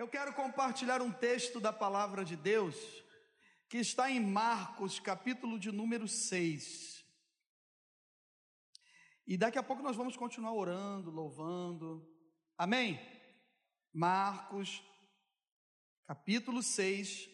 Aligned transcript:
Eu 0.00 0.08
quero 0.08 0.32
compartilhar 0.32 1.02
um 1.02 1.12
texto 1.12 1.60
da 1.60 1.74
palavra 1.74 2.24
de 2.24 2.34
Deus 2.34 2.74
que 3.68 3.76
está 3.76 4.10
em 4.10 4.18
Marcos, 4.18 4.98
capítulo 4.98 5.58
de 5.58 5.70
número 5.70 6.08
6. 6.08 7.04
E 9.26 9.36
daqui 9.36 9.58
a 9.58 9.62
pouco 9.62 9.82
nós 9.82 9.94
vamos 9.94 10.16
continuar 10.16 10.54
orando, 10.54 11.10
louvando. 11.10 12.10
Amém? 12.56 12.98
Marcos, 13.92 14.82
capítulo 16.06 16.62
6, 16.62 17.28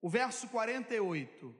o 0.00 0.08
verso 0.08 0.48
48. 0.48 1.54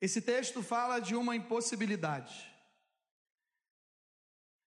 Esse 0.00 0.22
texto 0.22 0.62
fala 0.62 0.98
de 0.98 1.14
uma 1.14 1.36
impossibilidade, 1.36 2.50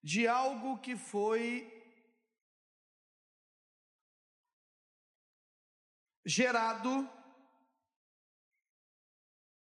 de 0.04 0.28
algo 0.28 0.78
que 0.78 0.96
foi 0.96 1.73
gerado 6.26 7.10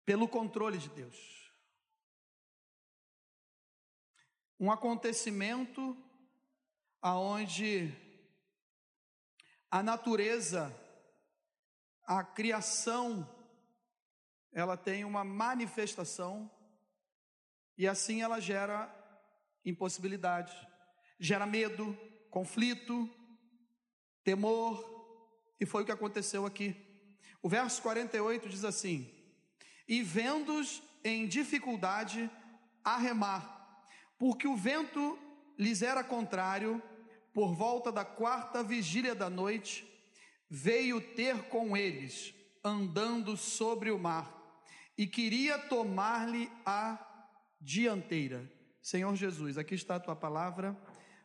pelo 0.05 0.27
controle 0.27 0.79
de 0.79 0.88
Deus. 0.88 1.52
Um 4.59 4.71
acontecimento 4.71 5.97
aonde 7.01 7.95
a 9.71 9.83
natureza, 9.83 10.74
a 12.05 12.24
criação, 12.24 13.29
ela 14.51 14.77
tem 14.77 15.05
uma 15.05 15.23
manifestação 15.23 16.51
e 17.77 17.87
assim 17.87 18.23
ela 18.23 18.41
gera 18.41 18.93
impossibilidade, 19.65 20.52
gera 21.21 21.46
medo, 21.46 21.96
conflito, 22.30 23.09
temor, 24.24 24.98
e 25.60 25.66
foi 25.66 25.82
o 25.82 25.86
que 25.86 25.92
aconteceu 25.92 26.46
aqui. 26.46 26.76
O 27.42 27.48
verso 27.48 27.80
48 27.82 28.48
diz 28.48 28.64
assim: 28.64 29.10
E 29.87 30.02
vendo-os 30.02 30.82
em 31.04 31.26
dificuldade 31.26 32.30
a 32.84 32.96
remar, 32.96 33.87
porque 34.18 34.46
o 34.46 34.56
vento 34.56 35.18
lhes 35.59 35.82
era 35.82 36.04
contrário, 36.04 36.82
por 37.32 37.54
volta 37.54 37.92
da 37.92 38.04
quarta 38.04 38.62
vigília 38.62 39.15
da 39.15 39.30
noite, 39.30 39.87
veio 40.48 41.00
ter 41.00 41.45
com 41.45 41.76
eles, 41.76 42.34
andando 42.65 43.37
sobre 43.37 43.90
o 43.90 43.98
mar, 43.98 44.34
e 44.96 45.06
queria 45.06 45.59
tomar-lhe 45.59 46.50
a 46.65 46.98
dianteira. 47.60 48.50
Senhor 48.80 49.15
Jesus, 49.15 49.59
aqui 49.59 49.74
está 49.74 49.96
a 49.96 50.00
tua 50.00 50.16
palavra, 50.16 50.76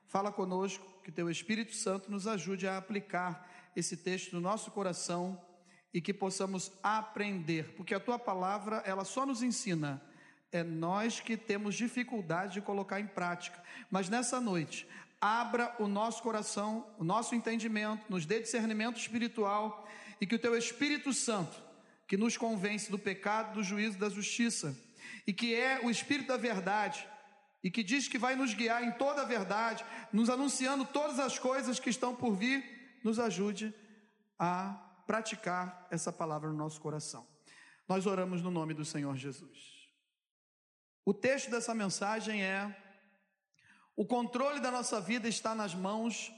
fala 0.05 0.31
conosco, 0.31 0.85
que 1.03 1.11
teu 1.11 1.29
Espírito 1.29 1.73
Santo 1.75 2.11
nos 2.11 2.27
ajude 2.27 2.67
a 2.67 2.77
aplicar 2.77 3.49
esse 3.75 3.97
texto 3.97 4.33
no 4.33 4.41
nosso 4.41 4.71
coração 4.71 5.41
e 5.93 6.01
que 6.01 6.13
possamos 6.13 6.71
aprender, 6.81 7.73
porque 7.75 7.93
a 7.93 7.99
tua 7.99 8.17
palavra, 8.17 8.77
ela 8.85 9.05
só 9.05 9.25
nos 9.25 9.43
ensina. 9.43 10.01
É 10.51 10.63
nós 10.63 11.19
que 11.19 11.35
temos 11.35 11.75
dificuldade 11.75 12.53
de 12.53 12.61
colocar 12.61 12.99
em 12.99 13.07
prática. 13.07 13.61
Mas 13.89 14.09
nessa 14.09 14.39
noite, 14.39 14.87
abra 15.19 15.75
o 15.79 15.87
nosso 15.87 16.21
coração, 16.21 16.85
o 16.97 17.03
nosso 17.03 17.33
entendimento, 17.33 18.05
nos 18.09 18.25
dê 18.25 18.39
discernimento 18.39 18.97
espiritual 18.97 19.87
e 20.19 20.27
que 20.27 20.35
o 20.35 20.39
teu 20.39 20.55
Espírito 20.57 21.13
Santo, 21.13 21.61
que 22.07 22.17
nos 22.17 22.37
convence 22.37 22.91
do 22.91 22.99
pecado, 22.99 23.55
do 23.55 23.63
juízo, 23.63 23.97
da 23.97 24.09
justiça, 24.09 24.77
e 25.25 25.33
que 25.33 25.55
é 25.55 25.79
o 25.83 25.89
Espírito 25.89 26.27
da 26.27 26.37
verdade, 26.37 27.07
e 27.63 27.71
que 27.71 27.81
diz 27.81 28.07
que 28.07 28.17
vai 28.17 28.35
nos 28.35 28.53
guiar 28.53 28.83
em 28.83 28.91
toda 28.91 29.21
a 29.21 29.25
verdade, 29.25 29.85
nos 30.11 30.29
anunciando 30.29 30.85
todas 30.85 31.19
as 31.19 31.39
coisas 31.39 31.79
que 31.79 31.89
estão 31.89 32.13
por 32.13 32.35
vir, 32.35 32.72
nos 33.03 33.19
ajude 33.19 33.73
a 34.39 34.73
praticar 35.05 35.87
essa 35.91 36.11
palavra 36.11 36.49
no 36.49 36.55
nosso 36.55 36.79
coração. 36.79 37.27
Nós 37.87 38.05
oramos 38.05 38.41
no 38.41 38.49
nome 38.49 38.73
do 38.73 38.85
Senhor 38.85 39.15
Jesus. 39.15 39.89
O 41.05 41.13
texto 41.13 41.51
dessa 41.51 41.75
mensagem 41.75 42.43
é: 42.43 42.75
o 43.95 44.05
controle 44.05 44.59
da 44.59 44.71
nossa 44.71 45.01
vida 45.01 45.27
está 45.27 45.53
nas 45.53 45.75
mãos 45.75 46.31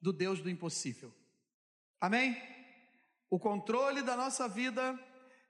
do 0.00 0.12
Deus 0.12 0.40
do 0.40 0.50
impossível. 0.50 1.14
Amém? 2.00 2.36
O 3.28 3.38
controle 3.38 4.02
da 4.02 4.16
nossa 4.16 4.48
vida 4.48 4.98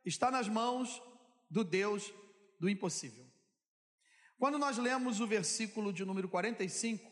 está 0.04 0.30
nas 0.30 0.48
mãos 0.48 1.02
do 1.50 1.64
Deus 1.64 2.12
do 2.58 2.68
impossível. 2.68 3.26
Quando 4.38 4.58
nós 4.58 4.78
lemos 4.78 5.20
o 5.20 5.26
versículo 5.26 5.92
de 5.92 6.04
número 6.04 6.28
45, 6.28 7.09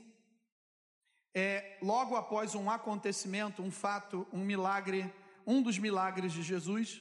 é, 1.38 1.78
logo 1.80 2.16
após 2.16 2.54
um 2.54 2.68
acontecimento, 2.68 3.62
um 3.62 3.70
fato, 3.70 4.26
um 4.32 4.44
milagre, 4.44 5.12
um 5.46 5.62
dos 5.62 5.78
milagres 5.78 6.32
de 6.32 6.42
Jesus, 6.42 7.00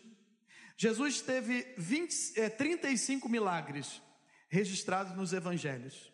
Jesus 0.77 1.21
teve 1.21 1.73
20, 1.75 2.39
é, 2.39 2.49
35 2.49 3.27
milagres 3.27 3.99
registrados 4.47 5.15
nos 5.15 5.33
evangelhos. 5.33 6.13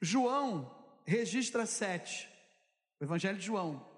João 0.00 0.76
registra 1.06 1.64
sete, 1.64 2.28
o 3.00 3.04
evangelho 3.04 3.38
de 3.38 3.46
João. 3.46 3.88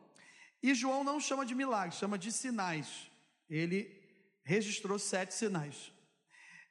E 0.62 0.74
João 0.74 1.02
não 1.02 1.18
chama 1.18 1.44
de 1.44 1.54
milagres, 1.54 1.98
chama 1.98 2.16
de 2.16 2.30
sinais. 2.30 3.10
Ele 3.48 3.90
registrou 4.44 4.96
sete 4.96 5.34
sinais. 5.34 5.92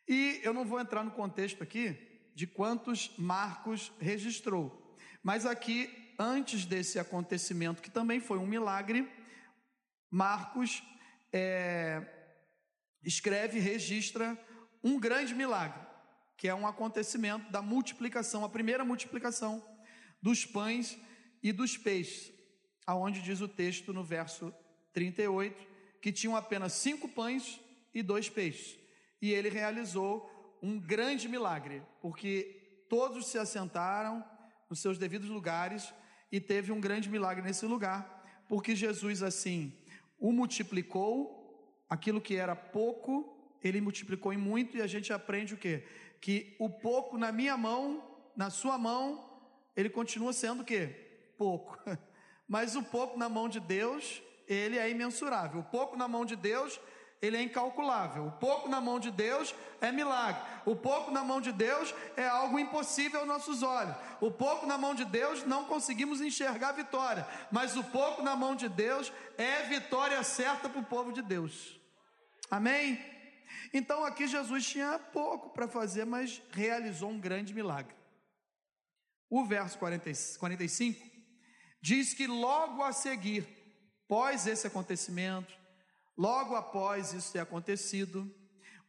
E 0.07 0.39
eu 0.43 0.53
não 0.53 0.63
vou 0.63 0.79
entrar 0.79 1.03
no 1.03 1.11
contexto 1.11 1.61
aqui 1.61 1.97
de 2.33 2.47
quantos 2.47 3.11
Marcos 3.17 3.91
registrou, 3.99 4.88
mas 5.23 5.45
aqui 5.45 6.13
antes 6.17 6.65
desse 6.65 6.99
acontecimento, 6.99 7.81
que 7.81 7.89
também 7.89 8.19
foi 8.19 8.37
um 8.37 8.45
milagre, 8.45 9.09
Marcos 10.11 10.83
é, 11.31 12.05
escreve, 13.03 13.59
registra 13.59 14.37
um 14.83 14.99
grande 14.99 15.33
milagre, 15.33 15.79
que 16.35 16.47
é 16.47 16.55
um 16.55 16.67
acontecimento 16.67 17.51
da 17.51 17.61
multiplicação, 17.61 18.43
a 18.43 18.49
primeira 18.49 18.83
multiplicação 18.83 19.63
dos 20.21 20.45
pães 20.45 20.97
e 21.41 21.51
dos 21.51 21.77
peixes, 21.77 22.33
aonde 22.85 23.21
diz 23.21 23.39
o 23.39 23.47
texto 23.47 23.93
no 23.93 24.03
verso 24.03 24.53
38 24.93 25.69
que 26.01 26.11
tinham 26.11 26.35
apenas 26.35 26.73
cinco 26.73 27.07
pães 27.07 27.59
e 27.93 28.01
dois 28.01 28.29
peixes. 28.29 28.77
E 29.21 29.31
ele 29.31 29.49
realizou 29.49 30.57
um 30.61 30.79
grande 30.79 31.27
milagre, 31.27 31.81
porque 32.01 32.85
todos 32.89 33.27
se 33.27 33.37
assentaram 33.37 34.23
nos 34.69 34.79
seus 34.79 34.97
devidos 34.97 35.29
lugares 35.29 35.93
e 36.31 36.39
teve 36.39 36.71
um 36.71 36.79
grande 36.79 37.09
milagre 37.09 37.43
nesse 37.43 37.65
lugar, 37.65 38.43
porque 38.47 38.75
Jesus 38.75 39.23
assim 39.23 39.73
o 40.19 40.31
multiplicou, 40.31 41.83
aquilo 41.89 42.19
que 42.19 42.35
era 42.35 42.55
pouco, 42.55 43.37
ele 43.63 43.81
multiplicou 43.81 44.33
em 44.33 44.37
muito 44.37 44.77
e 44.77 44.81
a 44.81 44.87
gente 44.87 45.11
aprende 45.13 45.53
o 45.53 45.57
quê? 45.57 45.85
Que 46.21 46.55
o 46.59 46.69
pouco 46.69 47.17
na 47.17 47.31
minha 47.31 47.55
mão, 47.57 48.03
na 48.35 48.49
sua 48.49 48.77
mão, 48.77 49.41
ele 49.75 49.89
continua 49.89 50.33
sendo 50.33 50.61
o 50.61 50.65
quê? 50.65 51.33
Pouco. 51.37 51.79
Mas 52.47 52.75
o 52.75 52.83
pouco 52.83 53.17
na 53.17 53.29
mão 53.29 53.47
de 53.47 53.59
Deus, 53.59 54.21
ele 54.47 54.77
é 54.77 54.89
imensurável. 54.89 55.61
O 55.61 55.63
pouco 55.63 55.95
na 55.95 56.07
mão 56.07 56.25
de 56.25 56.35
Deus 56.35 56.79
ele 57.21 57.37
é 57.37 57.41
incalculável. 57.41 58.27
O 58.27 58.31
pouco 58.31 58.69
na 58.69 58.79
mão 58.79 58.99
de 58.99 59.11
Deus 59.11 59.53
é 59.81 59.91
milagre. 59.91 60.41
O 60.65 60.75
pouco 60.75 61.11
na 61.11 61.23
mão 61.23 61.41
de 61.41 61.51
Deus 61.51 61.93
é 62.15 62.27
algo 62.27 62.57
impossível 62.57 63.19
aos 63.19 63.27
nossos 63.27 63.61
olhos. 63.61 63.95
O 64.21 64.31
pouco 64.31 64.65
na 64.65 64.77
mão 64.77 64.95
de 64.95 65.03
Deus 65.03 65.43
não 65.43 65.65
conseguimos 65.65 66.21
enxergar 66.21 66.71
vitória, 66.71 67.27
mas 67.51 67.75
o 67.75 67.83
pouco 67.83 68.21
na 68.21 68.35
mão 68.35 68.55
de 68.55 68.69
Deus 68.69 69.11
é 69.37 69.63
vitória 69.63 70.23
certa 70.23 70.69
para 70.69 70.79
o 70.79 70.85
povo 70.85 71.11
de 71.11 71.21
Deus. 71.21 71.79
Amém? 72.49 72.99
Então 73.73 74.05
aqui 74.05 74.27
Jesus 74.27 74.65
tinha 74.65 74.97
pouco 74.97 75.49
para 75.49 75.67
fazer, 75.67 76.05
mas 76.05 76.41
realizou 76.51 77.09
um 77.09 77.19
grande 77.19 77.53
milagre. 77.53 77.93
O 79.29 79.45
verso 79.45 79.77
40, 79.77 80.09
45 80.39 81.05
diz 81.81 82.13
que 82.13 82.27
logo 82.27 82.81
a 82.81 82.91
seguir, 82.91 83.47
pós 84.07 84.47
esse 84.47 84.65
acontecimento, 84.65 85.58
Logo 86.19 86.53
após 86.53 87.13
isso 87.13 87.31
ter 87.31 87.39
acontecido, 87.39 88.29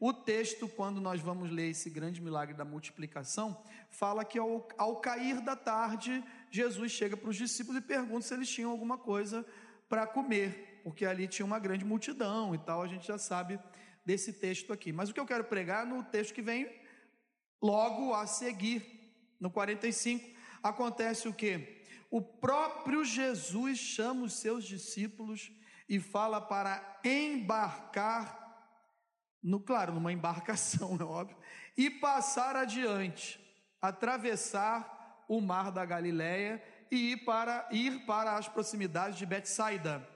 o 0.00 0.12
texto, 0.12 0.67
quando 0.67 1.00
nós 1.00 1.21
vamos 1.21 1.49
ler 1.49 1.71
esse 1.71 1.88
grande 1.88 2.21
milagre 2.21 2.56
da 2.56 2.65
multiplicação, 2.65 3.62
fala 3.88 4.25
que 4.25 4.37
ao, 4.37 4.67
ao 4.77 4.97
cair 4.97 5.41
da 5.41 5.55
tarde, 5.55 6.25
Jesus 6.50 6.91
chega 6.91 7.17
para 7.17 7.31
os 7.31 7.37
discípulos 7.37 7.79
e 7.81 7.87
pergunta 7.87 8.27
se 8.27 8.35
eles 8.35 8.50
tinham 8.50 8.69
alguma 8.69 8.99
coisa 8.99 9.47
para 9.88 10.09
comer, 10.09 10.81
porque 10.82 11.06
ali 11.06 11.29
tinha 11.29 11.47
uma 11.47 11.61
grande 11.61 11.85
multidão 11.85 12.53
e 12.53 12.59
tal, 12.59 12.82
a 12.82 12.88
gente 12.88 13.06
já 13.06 13.17
sabe 13.17 13.61
desse 14.05 14.33
texto 14.33 14.73
aqui. 14.73 14.93
Mas 14.93 15.09
o 15.09 15.15
que 15.15 15.21
eu 15.21 15.26
quero 15.26 15.44
pregar 15.44 15.87
no 15.87 16.03
texto 16.03 16.35
que 16.35 16.43
vem 16.43 16.69
logo 17.62 18.12
a 18.12 18.26
seguir, 18.26 19.15
no 19.38 19.53
45, 19.53 20.37
acontece 20.65 21.29
o 21.29 21.33
que? 21.33 21.85
O 22.11 22.21
próprio 22.21 23.05
Jesus 23.05 23.79
chama 23.79 24.25
os 24.25 24.33
seus 24.33 24.65
discípulos 24.65 25.53
e 25.91 25.99
fala 25.99 26.41
para 26.41 27.01
embarcar, 27.03 28.39
no 29.43 29.59
claro, 29.59 29.93
numa 29.93 30.13
embarcação, 30.13 30.97
é 31.01 31.03
óbvio, 31.03 31.37
e 31.77 31.91
passar 31.91 32.55
adiante, 32.55 33.41
atravessar 33.83 35.25
o 35.29 35.41
mar 35.41 35.73
da 35.73 35.85
Galileia 35.85 36.63
e 36.93 37.13
ir 37.13 37.25
para, 37.25 37.69
ir 37.73 38.07
para 38.07 38.37
as 38.37 38.47
proximidades 38.47 39.19
de 39.19 39.27
Betsaida. 39.27 40.09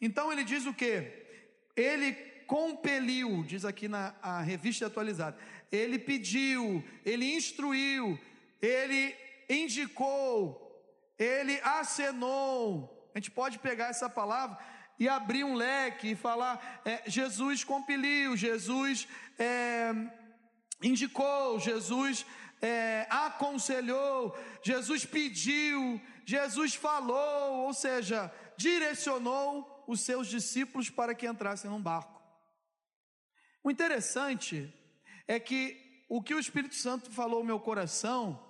Então 0.00 0.32
ele 0.32 0.44
diz 0.44 0.64
o 0.64 0.72
que? 0.72 1.12
Ele 1.76 2.14
compeliu, 2.46 3.44
diz 3.44 3.66
aqui 3.66 3.86
na 3.86 4.40
revista 4.40 4.86
atualizada, 4.86 5.36
ele 5.70 5.98
pediu, 5.98 6.82
ele 7.04 7.34
instruiu, 7.34 8.18
ele 8.62 9.14
indicou, 9.48 10.82
ele 11.18 11.60
acenou. 11.60 13.10
A 13.14 13.18
gente 13.18 13.30
pode 13.30 13.58
pegar 13.58 13.88
essa 13.88 14.08
palavra 14.08 14.58
e 14.98 15.08
abrir 15.08 15.44
um 15.44 15.54
leque 15.54 16.08
e 16.08 16.16
falar: 16.16 16.82
é, 16.84 17.08
Jesus 17.08 17.64
compeliu, 17.64 18.36
Jesus 18.36 19.06
é, 19.38 19.92
indicou, 20.82 21.60
Jesus 21.60 22.26
é, 22.60 23.06
aconselhou, 23.08 24.36
Jesus 24.62 25.04
pediu, 25.04 26.00
Jesus 26.24 26.74
falou, 26.74 27.66
ou 27.66 27.72
seja, 27.72 28.32
direcionou 28.56 29.84
os 29.86 30.00
seus 30.00 30.28
discípulos 30.28 30.90
para 30.90 31.14
que 31.14 31.26
entrassem 31.26 31.70
num 31.70 31.80
barco. 31.80 32.20
O 33.62 33.70
interessante 33.70 34.72
é 35.26 35.38
que 35.38 35.86
o 36.08 36.22
que 36.22 36.34
o 36.34 36.38
Espírito 36.38 36.74
Santo 36.74 37.10
falou 37.10 37.40
ao 37.40 37.44
meu 37.44 37.60
coração, 37.60 38.42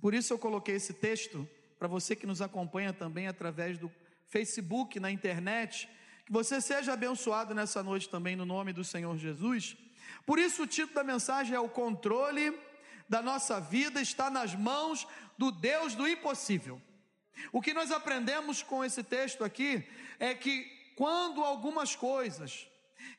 por 0.00 0.14
isso 0.14 0.32
eu 0.32 0.38
coloquei 0.38 0.76
esse 0.76 0.94
texto, 0.94 1.46
para 1.78 1.88
você 1.88 2.16
que 2.16 2.26
nos 2.26 2.40
acompanha 2.40 2.92
também 2.92 3.28
através 3.28 3.78
do 3.78 3.92
Facebook, 4.28 4.98
na 4.98 5.10
internet, 5.10 5.88
que 6.24 6.32
você 6.32 6.60
seja 6.60 6.92
abençoado 6.92 7.54
nessa 7.54 7.82
noite 7.82 8.08
também 8.08 8.34
no 8.36 8.44
nome 8.44 8.72
do 8.72 8.84
Senhor 8.84 9.16
Jesus. 9.16 9.76
Por 10.24 10.38
isso 10.38 10.64
o 10.64 10.66
título 10.66 10.94
da 10.94 11.04
mensagem 11.04 11.54
é 11.54 11.60
o 11.60 11.68
controle 11.68 12.52
da 13.08 13.22
nossa 13.22 13.60
vida 13.60 14.00
está 14.00 14.28
nas 14.28 14.54
mãos 14.54 15.06
do 15.38 15.50
Deus 15.50 15.94
do 15.94 16.08
impossível. 16.08 16.80
O 17.52 17.60
que 17.60 17.74
nós 17.74 17.90
aprendemos 17.90 18.62
com 18.62 18.84
esse 18.84 19.02
texto 19.02 19.44
aqui 19.44 19.86
é 20.18 20.34
que 20.34 20.64
quando 20.96 21.44
algumas 21.44 21.94
coisas 21.94 22.66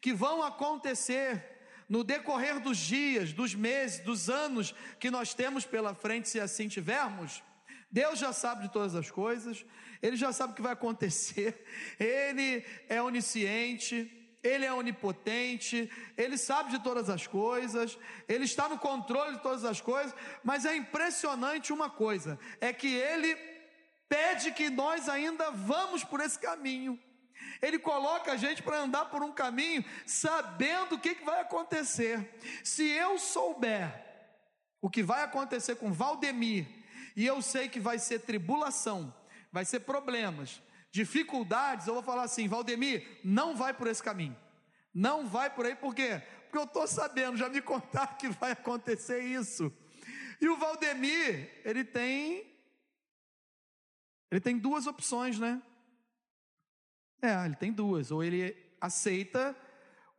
que 0.01 0.13
vão 0.13 0.43
acontecer 0.43 1.57
no 1.87 2.03
decorrer 2.03 2.59
dos 2.59 2.77
dias, 2.77 3.31
dos 3.31 3.55
meses, 3.55 3.99
dos 3.99 4.29
anos 4.29 4.75
que 4.99 5.09
nós 5.09 5.33
temos 5.33 5.65
pela 5.65 5.93
frente, 5.93 6.27
se 6.27 6.39
assim 6.39 6.67
tivermos, 6.67 7.41
Deus 7.89 8.19
já 8.19 8.33
sabe 8.33 8.63
de 8.63 8.73
todas 8.73 8.95
as 8.95 9.09
coisas, 9.09 9.65
Ele 10.01 10.15
já 10.15 10.31
sabe 10.31 10.53
o 10.53 10.55
que 10.55 10.61
vai 10.61 10.73
acontecer, 10.73 11.65
Ele 11.99 12.63
é 12.87 13.01
onisciente, 13.01 14.11
Ele 14.43 14.65
é 14.65 14.73
onipotente, 14.73 15.89
Ele 16.15 16.37
sabe 16.37 16.71
de 16.71 16.83
todas 16.83 17.09
as 17.09 17.25
coisas, 17.25 17.97
Ele 18.27 18.45
está 18.45 18.69
no 18.69 18.77
controle 18.77 19.35
de 19.35 19.43
todas 19.43 19.65
as 19.65 19.81
coisas, 19.81 20.13
mas 20.43 20.65
é 20.65 20.75
impressionante 20.75 21.73
uma 21.73 21.89
coisa: 21.89 22.39
é 22.61 22.71
que 22.71 22.93
Ele 22.93 23.35
pede 24.07 24.51
que 24.51 24.69
nós 24.69 25.09
ainda 25.09 25.51
vamos 25.51 26.03
por 26.03 26.19
esse 26.19 26.39
caminho. 26.39 26.99
Ele 27.61 27.79
coloca 27.79 28.31
a 28.31 28.37
gente 28.37 28.61
para 28.61 28.79
andar 28.79 29.05
por 29.05 29.23
um 29.23 29.31
caminho 29.31 29.83
sabendo 30.05 30.95
o 30.95 30.99
que, 30.99 31.15
que 31.15 31.25
vai 31.25 31.41
acontecer. 31.41 32.35
Se 32.63 32.87
eu 32.87 33.17
souber 33.17 34.05
o 34.81 34.89
que 34.89 35.01
vai 35.01 35.23
acontecer 35.23 35.75
com 35.75 35.91
Valdemir, 35.91 36.67
e 37.15 37.25
eu 37.25 37.41
sei 37.41 37.67
que 37.67 37.79
vai 37.79 37.97
ser 37.97 38.19
tribulação, 38.19 39.13
vai 39.57 39.65
ser 39.65 39.79
problemas, 39.79 40.61
dificuldades, 40.91 41.87
eu 41.87 41.95
vou 41.95 42.03
falar 42.03 42.21
assim: 42.25 42.47
Valdemir, 42.47 43.19
não 43.23 43.55
vai 43.55 43.73
por 43.73 43.87
esse 43.87 44.03
caminho. 44.03 44.37
Não 44.93 45.25
vai 45.25 45.49
por 45.49 45.65
aí, 45.65 45.75
por 45.75 45.95
quê? 45.95 46.21
Porque 46.43 46.59
eu 46.59 46.65
estou 46.65 46.85
sabendo, 46.85 47.37
já 47.37 47.49
me 47.49 47.59
contaram 47.63 48.15
que 48.17 48.29
vai 48.29 48.51
acontecer 48.51 49.19
isso. 49.19 49.75
E 50.39 50.47
o 50.47 50.57
Valdemir, 50.57 51.59
ele 51.65 51.83
tem. 51.83 52.55
Ele 54.29 54.39
tem 54.39 54.59
duas 54.59 54.85
opções, 54.85 55.39
né? 55.39 55.59
É, 57.19 57.43
ele 57.43 57.55
tem 57.55 57.71
duas. 57.71 58.11
Ou 58.11 58.23
ele 58.23 58.55
aceita 58.79 59.57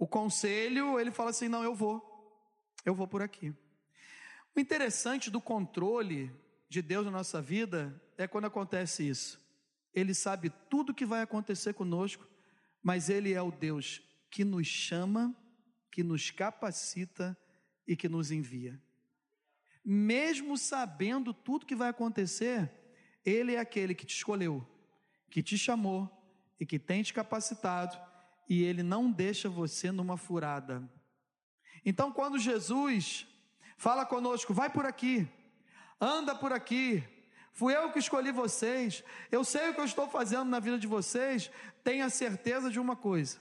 o 0.00 0.06
conselho, 0.08 0.94
ou 0.94 1.00
ele 1.00 1.12
fala 1.12 1.30
assim: 1.30 1.46
não, 1.46 1.62
eu 1.62 1.76
vou, 1.76 2.02
eu 2.84 2.92
vou 2.92 3.06
por 3.06 3.22
aqui. 3.22 3.54
O 4.56 4.58
interessante 4.58 5.30
do 5.30 5.40
controle 5.40 6.28
de 6.68 6.82
Deus 6.82 7.04
na 7.04 7.12
nossa 7.12 7.40
vida 7.40 8.02
é 8.18 8.26
quando 8.28 8.46
acontece 8.46 9.08
isso. 9.08 9.40
Ele 9.94 10.12
sabe 10.12 10.50
tudo 10.68 10.90
o 10.90 10.94
que 10.94 11.06
vai 11.06 11.22
acontecer 11.22 11.72
conosco, 11.72 12.26
mas 12.82 13.08
Ele 13.08 13.32
é 13.32 13.40
o 13.40 13.50
Deus 13.50 14.02
que 14.30 14.44
nos 14.44 14.66
chama, 14.66 15.34
que 15.90 16.02
nos 16.02 16.30
capacita 16.30 17.36
e 17.86 17.96
que 17.96 18.08
nos 18.08 18.30
envia. 18.30 18.80
Mesmo 19.84 20.58
sabendo 20.58 21.32
tudo 21.32 21.64
que 21.64 21.74
vai 21.74 21.88
acontecer, 21.88 22.70
Ele 23.24 23.54
é 23.54 23.58
aquele 23.58 23.94
que 23.94 24.04
te 24.04 24.14
escolheu, 24.14 24.66
que 25.30 25.42
te 25.42 25.56
chamou, 25.56 26.10
e 26.60 26.66
que 26.66 26.78
tem 26.78 27.02
te 27.02 27.14
capacitado, 27.14 27.98
e 28.48 28.62
Ele 28.62 28.82
não 28.82 29.10
deixa 29.10 29.48
você 29.48 29.90
numa 29.90 30.16
furada. 30.16 30.82
Então, 31.84 32.12
quando 32.12 32.38
Jesus 32.38 33.26
fala 33.76 34.04
conosco, 34.04 34.52
vai 34.52 34.68
por 34.68 34.84
aqui, 34.84 35.28
anda 36.00 36.34
por 36.34 36.52
aqui, 36.52 37.04
fui 37.58 37.74
eu 37.76 37.90
que 37.92 37.98
escolhi 37.98 38.30
vocês, 38.30 39.02
eu 39.30 39.42
sei 39.44 39.68
o 39.68 39.74
que 39.74 39.80
eu 39.80 39.84
estou 39.84 40.08
fazendo 40.08 40.44
na 40.44 40.60
vida 40.60 40.78
de 40.78 40.86
vocês, 40.86 41.50
tenha 41.82 42.08
certeza 42.08 42.70
de 42.70 42.78
uma 42.78 42.96
coisa: 42.96 43.38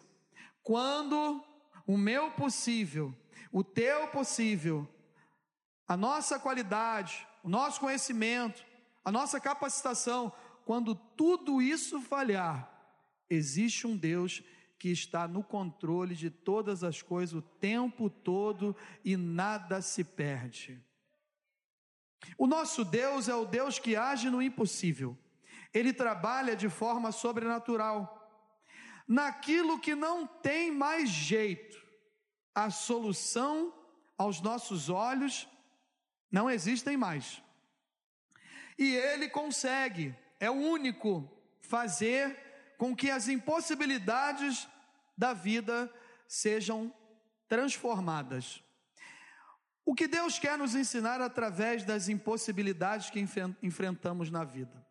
quando 0.64 1.44
o 1.86 1.98
meu 1.98 2.32
possível, 2.32 3.14
o 3.52 3.64
teu 3.64 4.08
possível, 4.08 4.88
a 5.88 5.96
nossa 5.96 6.40
qualidade, 6.40 7.28
o 7.44 7.50
nosso 7.50 7.80
conhecimento, 7.80 8.66
a 9.06 9.12
nossa 9.12 9.40
capacitação, 9.40 10.32
quando 10.66 10.96
tudo 10.96 11.62
isso 11.62 12.02
falhar, 12.02 12.78
Existe 13.30 13.86
um 13.86 13.96
Deus 13.96 14.42
que 14.80 14.90
está 14.90 15.28
no 15.28 15.44
controle 15.44 16.16
de 16.16 16.30
todas 16.30 16.84
as 16.84 17.02
coisas 17.02 17.34
o 17.34 17.42
tempo 17.42 18.10
todo 18.10 18.76
e 19.04 19.18
nada 19.18 19.82
se 19.82 20.04
perde. 20.04 20.82
O 22.38 22.48
nosso 22.48 22.84
Deus 22.84 23.28
é 23.28 23.36
o 23.36 23.46
Deus 23.46 23.80
que 23.80 23.96
age 23.96 24.30
no 24.30 24.42
impossível. 24.42 25.18
Ele 25.74 25.94
trabalha 25.94 26.56
de 26.56 26.70
forma 26.70 27.12
sobrenatural. 27.12 28.14
Naquilo 29.08 29.80
que 29.80 29.96
não 29.96 30.28
tem 30.28 30.72
mais 30.72 31.10
jeito, 31.10 31.78
a 32.54 32.70
solução 32.70 33.74
aos 34.18 34.42
nossos 34.42 34.90
olhos 34.90 35.48
não 36.32 36.50
existem 36.50 36.98
mais. 36.98 37.42
E 38.78 38.96
ele 38.96 39.30
consegue, 39.30 40.16
é 40.40 40.50
o 40.50 40.56
único 40.56 41.30
fazer 41.62 42.76
com 42.78 42.96
que 42.96 43.10
as 43.10 43.28
impossibilidades 43.28 44.68
da 45.18 45.34
vida 45.34 45.92
sejam 46.28 46.94
transformadas. 47.48 48.64
O 49.88 49.96
que 49.96 50.06
Deus 50.06 50.38
quer 50.38 50.58
nos 50.58 50.76
ensinar 50.76 51.22
através 51.22 51.86
das 51.86 52.10
impossibilidades 52.10 53.10
que 53.10 53.26
enfrentamos 53.64 54.30
na 54.30 54.44
vida. 54.44 54.86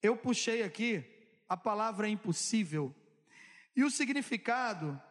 Eu 0.00 0.16
puxei 0.16 0.62
aqui 0.62 1.04
a 1.48 1.56
palavra 1.56 2.08
impossível 2.08 2.94
e 3.74 3.82
o 3.82 3.90
significado 3.90 5.02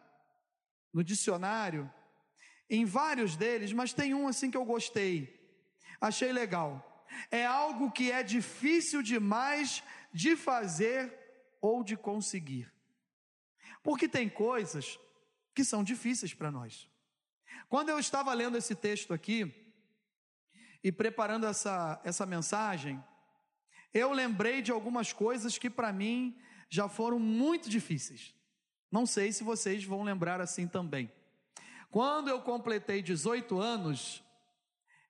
no 0.94 1.04
dicionário, 1.04 1.92
em 2.70 2.86
vários 2.86 3.36
deles, 3.36 3.74
mas 3.74 3.92
tem 3.92 4.14
um 4.14 4.26
assim 4.26 4.50
que 4.50 4.56
eu 4.56 4.64
gostei, 4.64 5.38
achei 6.00 6.32
legal. 6.32 7.06
É 7.30 7.44
algo 7.44 7.92
que 7.92 8.10
é 8.10 8.22
difícil 8.22 9.02
demais 9.02 9.84
de 10.10 10.34
fazer 10.36 11.14
ou 11.60 11.84
de 11.84 11.98
conseguir. 11.98 12.72
Porque 13.82 14.08
tem 14.08 14.26
coisas 14.26 14.98
que 15.54 15.62
são 15.62 15.84
difíceis 15.84 16.32
para 16.32 16.50
nós. 16.50 16.88
Quando 17.68 17.88
eu 17.88 17.98
estava 17.98 18.32
lendo 18.32 18.56
esse 18.56 18.74
texto 18.74 19.12
aqui 19.12 19.54
e 20.82 20.90
preparando 20.90 21.46
essa, 21.46 22.00
essa 22.04 22.24
mensagem, 22.24 23.02
eu 23.92 24.12
lembrei 24.12 24.62
de 24.62 24.70
algumas 24.70 25.12
coisas 25.12 25.58
que 25.58 25.68
para 25.70 25.92
mim 25.92 26.38
já 26.68 26.88
foram 26.88 27.18
muito 27.18 27.68
difíceis. 27.68 28.34
Não 28.90 29.04
sei 29.06 29.32
se 29.32 29.44
vocês 29.44 29.84
vão 29.84 30.02
lembrar 30.02 30.40
assim 30.40 30.66
também. 30.66 31.12
Quando 31.90 32.28
eu 32.28 32.40
completei 32.40 33.02
18 33.02 33.58
anos, 33.58 34.22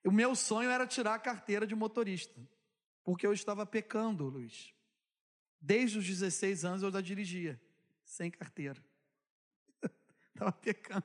o 0.05 0.13
meu 0.13 0.35
sonho 0.35 0.71
era 0.71 0.87
tirar 0.87 1.15
a 1.15 1.19
carteira 1.19 1.67
de 1.67 1.75
motorista, 1.75 2.41
porque 3.05 3.27
eu 3.27 3.33
estava 3.33 3.67
pecando, 3.67 4.29
Luiz. 4.29 4.73
Desde 5.61 5.99
os 5.99 6.07
16 6.07 6.65
anos 6.65 6.83
eu 6.83 6.91
já 6.91 7.01
dirigia, 7.01 7.61
sem 8.05 8.31
carteira. 8.31 8.83
Estava 10.33 10.53
pecando. 10.53 11.05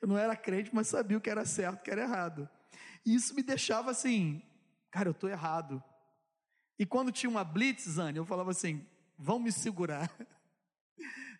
Eu 0.00 0.08
não 0.08 0.18
era 0.18 0.36
crente, 0.36 0.70
mas 0.72 0.88
sabia 0.88 1.16
o 1.16 1.20
que 1.20 1.30
era 1.30 1.44
certo, 1.44 1.80
o 1.80 1.82
que 1.82 1.90
era 1.90 2.02
errado. 2.02 2.48
E 3.04 3.14
isso 3.14 3.34
me 3.34 3.42
deixava 3.42 3.90
assim, 3.90 4.42
cara, 4.90 5.08
eu 5.08 5.12
estou 5.12 5.28
errado. 5.28 5.82
E 6.78 6.86
quando 6.86 7.12
tinha 7.12 7.30
uma 7.30 7.44
blitz, 7.44 7.88
Zane, 7.88 8.18
eu 8.18 8.24
falava 8.24 8.50
assim, 8.50 8.86
vão 9.18 9.38
me 9.38 9.52
segurar. 9.52 10.10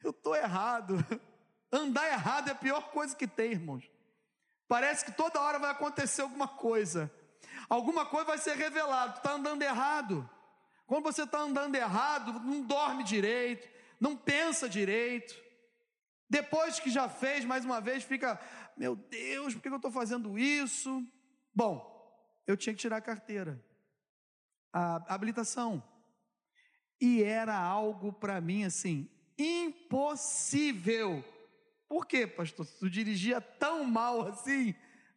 Eu 0.03 0.11
estou 0.11 0.35
errado. 0.35 0.97
Andar 1.71 2.09
errado 2.09 2.49
é 2.49 2.51
a 2.51 2.57
pior 2.57 2.91
coisa 2.91 3.15
que 3.15 3.29
tem, 3.29 3.53
irmãos. 3.53 3.89
Parece 4.67 5.05
que 5.05 5.12
toda 5.12 5.41
hora 5.41 5.61
vai 5.61 5.71
acontecer 5.71 6.23
alguma 6.23 6.49
coisa. 6.49 7.09
Alguma 7.69 8.05
coisa 8.05 8.27
vai 8.27 8.39
ser 8.39 8.57
revelada, 8.57 9.17
está 9.17 9.33
andando 9.33 9.62
errado. 9.62 10.29
Quando 10.87 11.05
você 11.05 11.23
está 11.23 11.39
andando 11.39 11.75
errado, 11.75 12.33
não 12.41 12.62
dorme 12.62 13.05
direito, 13.05 13.69
não 14.01 14.17
pensa 14.17 14.69
direito. 14.69 15.35
Depois 16.33 16.81
que 16.81 16.89
já 16.89 17.11
fez, 17.11 17.45
mais 17.45 17.62
uma 17.62 17.79
vez, 17.79 18.03
fica, 18.05 18.41
meu 18.75 18.97
Deus, 18.97 19.53
por 19.53 19.61
que 19.61 19.69
eu 19.69 19.77
estou 19.77 19.91
fazendo 19.91 20.39
isso? 20.39 21.07
Bom, 21.55 21.77
eu 22.47 22.57
tinha 22.57 22.75
que 22.75 22.81
tirar 22.81 22.97
a 22.97 23.03
carteira, 23.03 23.62
a 24.73 25.15
habilitação. 25.15 25.87
E 26.99 27.23
era 27.23 27.55
algo 27.55 28.15
para 28.15 28.41
mim 28.41 28.65
assim, 28.65 29.11
impossível. 29.39 31.23
Por 31.87 32.07
quê, 32.07 32.27
pastor? 32.27 32.65
Tu 32.65 32.89
dirigia 32.89 33.39
tão 33.39 33.85
mal 33.85 34.27
assim? 34.27 34.75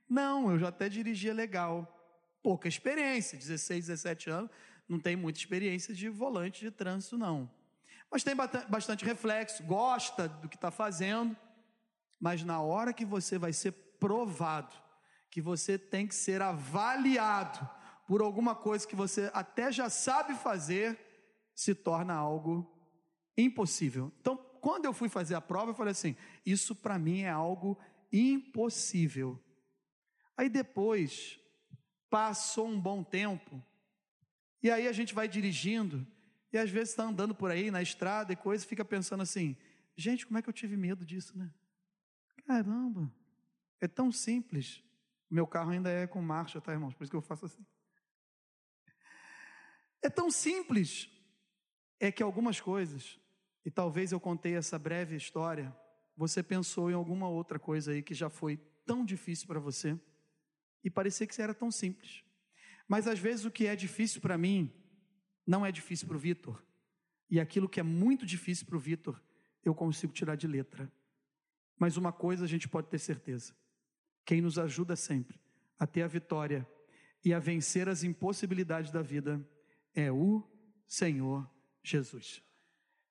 Não, 0.10 0.52
eu 0.52 0.60
já 0.60 0.68
até 0.68 0.90
dirigia 0.90 1.34
legal. 1.34 1.90
Pouca 2.44 2.68
experiência, 2.68 3.38
16, 3.38 3.88
17 3.88 4.30
anos, 4.30 4.52
não 4.86 5.00
tem 5.00 5.16
muita 5.16 5.40
experiência 5.40 5.94
de 5.94 6.10
volante 6.10 6.60
de 6.60 6.72
trânsito, 6.72 7.18
não. 7.18 7.50
Mas 8.12 8.24
tem 8.24 8.36
bastante 8.70 9.04
reflexo, 9.04 9.64
gosta 9.64 10.28
do 10.28 10.48
que 10.48 10.56
está 10.56 10.72
fazendo, 10.72 11.36
mas 12.20 12.44
na 12.44 12.62
hora 12.62 12.94
que 12.94 13.06
você 13.06 13.38
vai 13.38 13.52
ser 13.52 13.72
provado, 14.00 14.76
que 15.30 15.42
você 15.42 15.78
tem 15.78 16.08
que 16.08 16.16
ser 16.16 16.42
avaliado 16.42 17.70
por 18.08 18.22
alguma 18.22 18.56
coisa 18.56 18.88
que 18.88 18.96
você 18.96 19.30
até 19.34 19.72
já 19.72 19.90
sabe 19.90 20.36
fazer, 20.36 20.98
se 21.54 21.74
torna 21.74 22.14
algo 22.14 22.72
impossível. 23.38 24.12
Então, 24.22 24.38
quando 24.62 24.86
eu 24.86 24.94
fui 24.94 25.10
fazer 25.10 25.36
a 25.36 25.42
prova, 25.42 25.72
eu 25.72 25.76
falei 25.76 25.92
assim: 25.92 26.16
isso 26.46 26.76
para 26.76 26.98
mim 26.98 27.22
é 27.22 27.30
algo 27.30 27.78
impossível. 28.12 29.40
Aí 30.38 30.50
depois, 30.50 31.40
passou 32.10 32.68
um 32.68 32.80
bom 32.80 33.04
tempo, 33.04 33.62
e 34.62 34.72
aí 34.72 34.88
a 34.88 34.92
gente 34.92 35.14
vai 35.14 35.28
dirigindo, 35.28 36.06
e 36.56 36.58
às 36.58 36.70
vezes 36.70 36.92
está 36.92 37.04
andando 37.04 37.36
por 37.36 37.52
aí 37.52 37.70
na 37.70 37.82
estrada 37.82 38.32
e 38.32 38.36
coisa, 38.36 38.64
e 38.64 38.68
fica 38.68 38.86
pensando 38.86 39.22
assim: 39.22 39.58
gente, 39.98 40.26
como 40.26 40.40
é 40.40 40.42
que 40.42 40.48
eu 40.48 40.54
tive 40.54 40.78
medo 40.78 41.06
disso, 41.06 41.38
né? 41.38 41.54
Caramba, 42.48 43.12
é 43.82 43.90
tão 43.90 44.10
simples. 44.10 44.82
Meu 45.30 45.46
carro 45.46 45.72
ainda 45.72 45.90
é 45.90 46.08
com 46.08 46.22
marcha, 46.22 46.62
tá, 46.62 46.72
irmãos? 46.72 46.94
Por 46.94 47.04
isso 47.04 47.12
que 47.12 47.18
eu 47.18 47.22
faço 47.22 47.46
assim. 47.46 47.66
É 50.02 50.10
tão 50.10 50.32
simples. 50.32 51.10
É 52.00 52.10
que 52.12 52.24
algumas 52.24 52.62
coisas, 52.62 53.20
e 53.66 53.72
talvez 53.72 54.12
eu 54.14 54.20
contei 54.20 54.56
essa 54.56 54.78
breve 54.78 55.16
história, 55.16 55.76
você 56.16 56.44
pensou 56.44 56.90
em 56.90 56.94
alguma 56.94 57.28
outra 57.28 57.60
coisa 57.60 57.92
aí 57.92 58.02
que 58.02 58.14
já 58.14 58.30
foi 58.30 58.58
tão 58.86 59.04
difícil 59.04 59.48
para 59.48 59.60
você 59.60 60.00
e 60.84 60.90
parecia 60.90 61.28
que 61.28 61.42
era 61.42 61.54
tão 61.54 61.72
simples. 61.72 62.24
Mas 62.88 63.08
às 63.08 63.20
vezes 63.20 63.44
o 63.44 63.52
que 63.52 63.66
é 63.66 63.76
difícil 63.76 64.22
para 64.22 64.38
mim 64.38 64.72
não 65.46 65.66
é 65.66 65.72
difícil 65.72 66.08
para 66.08 66.18
o 66.18 66.20
Vitor. 66.20 66.64
E 67.30 67.40
aquilo 67.40 67.70
que 67.70 67.80
é 67.80 67.84
muito 67.84 68.26
difícil 68.26 68.66
para 68.66 68.78
o 68.78 68.80
Vitor, 68.80 69.22
eu 69.64 69.74
consigo 69.74 70.14
tirar 70.14 70.36
de 70.36 70.48
letra. 70.48 70.92
Mas 71.78 71.98
uma 71.98 72.12
coisa 72.12 72.46
a 72.46 72.48
gente 72.48 72.68
pode 72.68 72.88
ter 72.88 73.00
certeza: 73.00 73.54
quem 74.24 74.42
nos 74.42 74.58
ajuda 74.58 74.96
sempre 74.96 75.40
a 75.78 75.86
ter 75.86 76.04
a 76.04 76.08
vitória 76.08 76.68
e 77.24 77.34
a 77.34 77.40
vencer 77.40 77.90
as 77.90 78.04
impossibilidades 78.04 78.92
da 78.92 79.02
vida 79.02 79.46
é 79.94 80.12
o 80.12 80.44
Senhor 80.88 81.50
Jesus. 81.84 82.42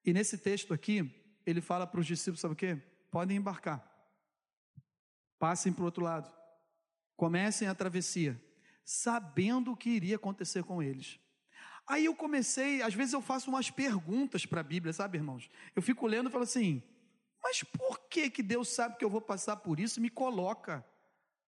E 0.04 0.12
nesse 0.12 0.38
texto 0.38 0.72
aqui, 0.72 1.10
ele 1.44 1.60
fala 1.60 1.86
para 1.86 2.00
os 2.00 2.06
discípulos: 2.06 2.40
sabe 2.40 2.54
o 2.54 2.56
que? 2.56 2.76
Podem 3.10 3.36
embarcar, 3.36 3.84
passem 5.38 5.72
para 5.72 5.82
o 5.82 5.84
outro 5.84 6.02
lado, 6.02 6.32
comecem 7.16 7.68
a 7.68 7.74
travessia, 7.74 8.40
sabendo 8.84 9.72
o 9.72 9.76
que 9.76 9.90
iria 9.90 10.16
acontecer 10.16 10.64
com 10.64 10.82
eles. 10.82 11.20
Aí 11.86 12.06
eu 12.06 12.14
comecei, 12.14 12.80
às 12.82 12.94
vezes 12.94 13.12
eu 13.12 13.20
faço 13.20 13.50
umas 13.50 13.70
perguntas 13.70 14.46
para 14.46 14.60
a 14.60 14.64
Bíblia, 14.64 14.92
sabe, 14.92 15.18
irmãos? 15.18 15.50
Eu 15.76 15.82
fico 15.82 16.06
lendo 16.06 16.28
e 16.28 16.32
falo 16.32 16.44
assim: 16.44 16.82
mas 17.44 17.62
por 17.62 18.00
que, 18.08 18.30
que 18.30 18.42
Deus 18.42 18.68
sabe 18.70 18.96
que 18.96 19.04
eu 19.04 19.10
vou 19.10 19.20
passar 19.20 19.56
por 19.56 19.78
isso 19.78 19.98
e 19.98 20.02
me 20.02 20.08
coloca? 20.08 20.82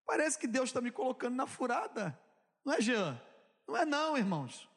Parece 0.07 0.39
que 0.39 0.47
Deus 0.47 0.69
está 0.69 0.81
me 0.83 0.91
colocando 0.91 1.35
na 1.35 1.47
furada. 1.47 2.19
Não 2.63 2.75
é, 2.75 2.81
Jean? 2.83 3.19
Não 3.67 3.77
é, 3.77 3.87
não, 3.87 4.17
irmãos. 4.17 4.69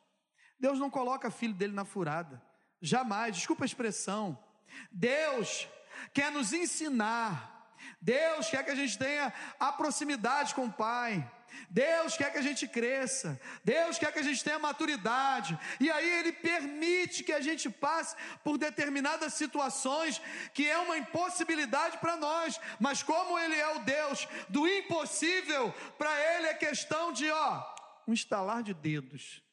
Deus 0.58 0.80
não 0.80 0.90
coloca 0.90 1.30
filho 1.30 1.54
dele 1.54 1.74
na 1.74 1.84
furada. 1.84 2.42
Jamais, 2.82 3.36
desculpa 3.36 3.66
a 3.66 3.66
expressão. 3.66 4.42
Deus 4.90 5.68
quer 6.14 6.32
nos 6.32 6.54
ensinar. 6.54 7.76
Deus 8.02 8.50
quer 8.50 8.64
que 8.64 8.72
a 8.72 8.76
gente 8.76 8.98
tenha 8.98 9.34
a 9.60 9.74
proximidade 9.74 10.56
com 10.56 10.66
o 10.66 10.72
Pai. 10.72 11.30
Deus 11.70 12.18
quer 12.18 12.32
que 12.32 12.38
a 12.38 12.42
gente 12.42 12.68
cresça, 12.68 13.40
Deus 13.64 13.98
quer 13.98 14.12
que 14.12 14.20
a 14.20 14.24
gente 14.24 14.44
tenha 14.44 14.60
maturidade, 14.60 15.58
e 15.80 15.90
aí 15.90 16.10
Ele 16.20 16.32
permite 16.32 17.24
que 17.24 17.32
a 17.32 17.42
gente 17.42 17.70
passe 17.70 18.16
por 18.44 18.58
determinadas 18.58 19.34
situações 19.34 20.22
que 20.54 20.68
é 20.68 20.78
uma 20.78 20.98
impossibilidade 20.98 21.98
para 21.98 22.18
nós, 22.18 22.60
mas 22.80 23.04
como 23.04 23.38
Ele 23.38 23.56
é 23.56 23.76
o 23.76 23.80
Deus 23.80 24.28
do 24.50 24.68
impossível, 24.68 25.74
para 25.98 26.12
Ele 26.36 26.48
é 26.48 26.54
questão 26.54 27.14
de, 27.14 27.30
ó, 27.30 27.76
um 28.08 28.14
estalar 28.14 28.64
de 28.64 28.74
dedos, 28.74 29.44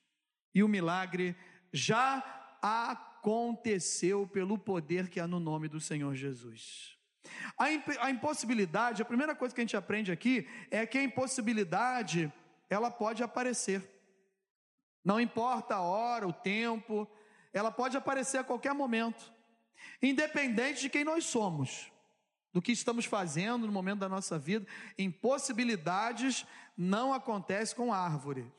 e 0.55 0.62
o 0.62 0.69
milagre 0.69 1.37
já 1.73 2.23
aconteceu 2.62 4.26
pelo 4.26 4.59
poder 4.59 5.09
que 5.09 5.21
há 5.21 5.26
no 5.26 5.38
nome 5.38 5.69
do 5.69 5.81
Senhor 5.81 6.15
Jesus. 6.15 6.96
A, 7.59 7.71
imp 7.71 7.88
a 8.00 8.11
impossibilidade, 8.11 9.02
a 9.02 9.04
primeira 9.04 9.35
coisa 9.35 9.54
que 9.54 9.61
a 9.61 9.64
gente 9.64 9.76
aprende 9.76 10.12
aqui 10.12 10.49
é 10.71 10.87
que 10.87 10.99
a 10.99 11.02
impossibilidade, 11.02 12.33
ela 12.68 12.90
pode 12.90 13.23
aparecer. 13.23 13.83
Não 15.04 15.21
importa 15.21 15.76
a 15.76 15.83
hora, 15.83 16.26
o 16.26 16.33
tempo, 16.33 17.09
ela 17.52 17.71
pode 17.71 17.97
aparecer 17.97 18.38
a 18.38 18.45
qualquer 18.45 18.75
momento, 18.75 19.33
independente 20.02 20.80
de 20.83 20.90
quem 20.90 21.04
nós 21.04 21.25
somos, 21.25 21.90
do 22.52 22.61
que 22.61 22.73
estamos 22.73 23.04
fazendo 23.04 23.66
no 23.66 23.73
momento 23.73 24.00
da 24.00 24.09
nossa 24.09 24.38
vida. 24.38 24.66
Impossibilidades 24.99 26.45
não 26.76 27.12
acontecem 27.12 27.76
com 27.76 27.92
árvore. 27.92 28.52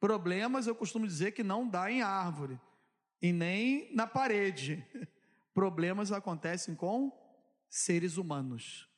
Problemas 0.00 0.66
eu 0.66 0.74
costumo 0.74 1.06
dizer 1.06 1.32
que 1.32 1.42
não 1.42 1.68
dá 1.68 1.90
em 1.90 2.02
árvore 2.02 2.58
e 3.20 3.32
nem 3.32 3.94
na 3.94 4.06
parede. 4.06 4.84
Problemas 5.52 6.10
acontecem 6.10 6.74
com 6.74 7.12
seres 7.70 8.16
humanos. 8.16 8.88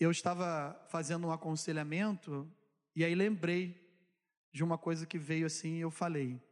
Eu 0.00 0.10
estava 0.10 0.84
fazendo 0.88 1.26
um 1.26 1.30
aconselhamento 1.30 2.50
e 2.96 3.04
aí 3.04 3.14
lembrei 3.14 3.86
de 4.50 4.64
uma 4.64 4.78
coisa 4.78 5.06
que 5.06 5.18
veio 5.18 5.46
assim 5.46 5.76
e 5.76 5.80
eu 5.80 5.90
falei, 5.90 6.42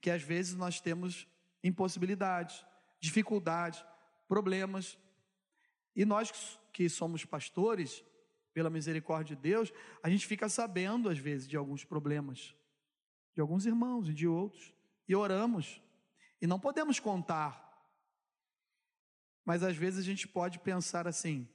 que 0.00 0.10
às 0.10 0.22
vezes 0.22 0.54
nós 0.54 0.80
temos 0.80 1.26
impossibilidades, 1.64 2.64
dificuldades, 3.00 3.82
problemas, 4.28 4.98
e 5.94 6.04
nós 6.04 6.60
que 6.72 6.88
somos 6.88 7.24
pastores, 7.24 8.04
pela 8.52 8.70
misericórdia 8.70 9.36
de 9.36 9.42
Deus, 9.42 9.72
a 10.02 10.08
gente 10.08 10.26
fica 10.26 10.48
sabendo 10.48 11.08
às 11.08 11.18
vezes 11.18 11.46
de 11.46 11.56
alguns 11.56 11.84
problemas, 11.84 12.54
de 13.34 13.40
alguns 13.40 13.66
irmãos 13.66 14.08
e 14.08 14.14
de 14.14 14.26
outros, 14.26 14.74
e 15.08 15.14
oramos, 15.14 15.82
e 16.40 16.46
não 16.46 16.58
podemos 16.58 16.98
contar 16.98 17.65
mas 19.46 19.62
às 19.62 19.76
vezes 19.76 20.00
a 20.00 20.02
gente 20.02 20.26
pode 20.26 20.58
pensar 20.58 21.06
assim: 21.06 21.48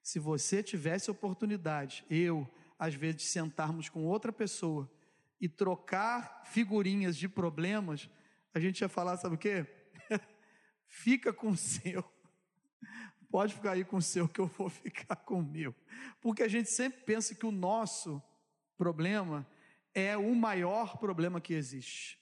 se 0.00 0.20
você 0.20 0.62
tivesse 0.62 1.10
oportunidade, 1.10 2.06
eu, 2.08 2.48
às 2.78 2.94
vezes, 2.94 3.24
sentarmos 3.24 3.88
com 3.88 4.06
outra 4.06 4.32
pessoa 4.32 4.88
e 5.40 5.48
trocar 5.48 6.42
figurinhas 6.46 7.16
de 7.16 7.28
problemas, 7.28 8.08
a 8.54 8.60
gente 8.60 8.80
ia 8.80 8.88
falar, 8.88 9.16
sabe 9.16 9.34
o 9.34 9.38
quê? 9.38 9.66
Fica 10.86 11.32
com 11.32 11.48
o 11.48 11.56
seu. 11.56 12.04
Pode 13.28 13.54
ficar 13.54 13.72
aí 13.72 13.84
com 13.84 13.96
o 13.96 14.02
seu, 14.02 14.28
que 14.28 14.40
eu 14.40 14.46
vou 14.46 14.68
ficar 14.70 15.16
com 15.16 15.40
o 15.40 15.42
meu. 15.42 15.74
Porque 16.20 16.44
a 16.44 16.48
gente 16.48 16.70
sempre 16.70 17.02
pensa 17.02 17.34
que 17.34 17.46
o 17.46 17.50
nosso 17.50 18.22
problema 18.76 19.44
é 19.94 20.16
o 20.16 20.34
maior 20.34 20.98
problema 20.98 21.40
que 21.40 21.54
existe. 21.54 22.20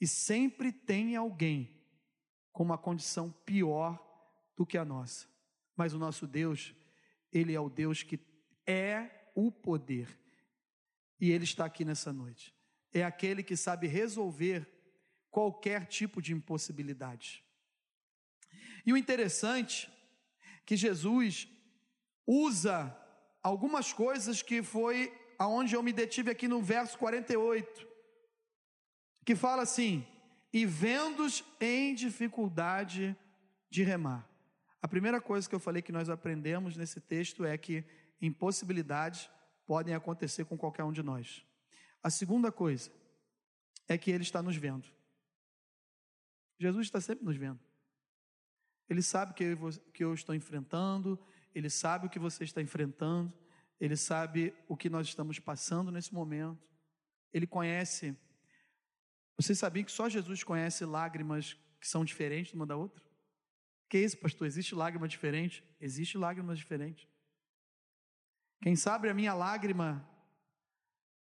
E 0.00 0.06
sempre 0.06 0.72
tem 0.72 1.16
alguém 1.16 1.80
com 2.52 2.64
uma 2.64 2.76
condição 2.76 3.30
pior 3.46 4.07
do 4.58 4.66
que 4.66 4.76
a 4.76 4.84
nossa. 4.84 5.28
Mas 5.76 5.94
o 5.94 5.98
nosso 5.98 6.26
Deus, 6.26 6.74
Ele 7.32 7.54
é 7.54 7.60
o 7.60 7.70
Deus 7.70 8.02
que 8.02 8.18
é 8.66 9.30
o 9.32 9.52
poder. 9.52 10.18
E 11.20 11.30
Ele 11.30 11.44
está 11.44 11.64
aqui 11.64 11.84
nessa 11.84 12.12
noite. 12.12 12.52
É 12.92 13.04
aquele 13.04 13.44
que 13.44 13.56
sabe 13.56 13.86
resolver 13.86 14.66
qualquer 15.30 15.86
tipo 15.86 16.20
de 16.20 16.32
impossibilidade. 16.32 17.44
E 18.84 18.92
o 18.92 18.96
interessante 18.96 19.88
que 20.66 20.76
Jesus 20.76 21.48
usa 22.26 22.96
algumas 23.40 23.92
coisas 23.92 24.42
que 24.42 24.60
foi 24.60 25.16
aonde 25.38 25.76
eu 25.76 25.82
me 25.84 25.92
detive 25.92 26.32
aqui 26.32 26.48
no 26.48 26.60
verso 26.60 26.98
48, 26.98 27.86
que 29.24 29.36
fala 29.36 29.62
assim: 29.62 30.04
"E 30.52 30.66
vendo-os 30.66 31.44
em 31.60 31.94
dificuldade 31.94 33.16
de 33.70 33.84
remar". 33.84 34.27
A 34.80 34.88
primeira 34.88 35.20
coisa 35.20 35.48
que 35.48 35.54
eu 35.54 35.60
falei 35.60 35.82
que 35.82 35.92
nós 35.92 36.08
aprendemos 36.08 36.76
nesse 36.76 37.00
texto 37.00 37.44
é 37.44 37.58
que 37.58 37.84
impossibilidades 38.20 39.28
podem 39.66 39.94
acontecer 39.94 40.44
com 40.44 40.56
qualquer 40.56 40.84
um 40.84 40.92
de 40.92 41.02
nós. 41.02 41.44
A 42.02 42.10
segunda 42.10 42.52
coisa 42.52 42.90
é 43.88 43.98
que 43.98 44.10
Ele 44.10 44.22
está 44.22 44.42
nos 44.42 44.56
vendo. 44.56 44.88
Jesus 46.58 46.86
está 46.86 47.00
sempre 47.00 47.24
nos 47.24 47.36
vendo. 47.36 47.60
Ele 48.88 49.02
sabe 49.02 49.34
que 49.34 49.44
eu, 49.44 49.70
que 49.92 50.04
eu 50.04 50.14
estou 50.14 50.34
enfrentando, 50.34 51.18
Ele 51.54 51.68
sabe 51.68 52.06
o 52.06 52.10
que 52.10 52.18
você 52.18 52.44
está 52.44 52.62
enfrentando, 52.62 53.32
Ele 53.80 53.96
sabe 53.96 54.54
o 54.68 54.76
que 54.76 54.88
nós 54.88 55.08
estamos 55.08 55.38
passando 55.38 55.90
nesse 55.90 56.14
momento. 56.14 56.66
Ele 57.32 57.46
conhece. 57.46 58.16
Vocês 59.36 59.58
sabiam 59.58 59.84
que 59.84 59.92
só 59.92 60.08
Jesus 60.08 60.42
conhece 60.42 60.84
lágrimas 60.84 61.54
que 61.80 61.86
são 61.86 62.04
diferentes 62.04 62.54
uma 62.54 62.66
da 62.66 62.76
outra? 62.76 63.07
Que 63.88 63.98
isso, 63.98 64.18
pastor? 64.18 64.46
Existe 64.46 64.74
lágrima 64.74 65.08
diferente? 65.08 65.64
Existe 65.80 66.18
lágrimas 66.18 66.58
diferentes. 66.58 67.08
Quem 68.62 68.76
sabe 68.76 69.08
a 69.08 69.14
minha 69.14 69.32
lágrima 69.34 70.06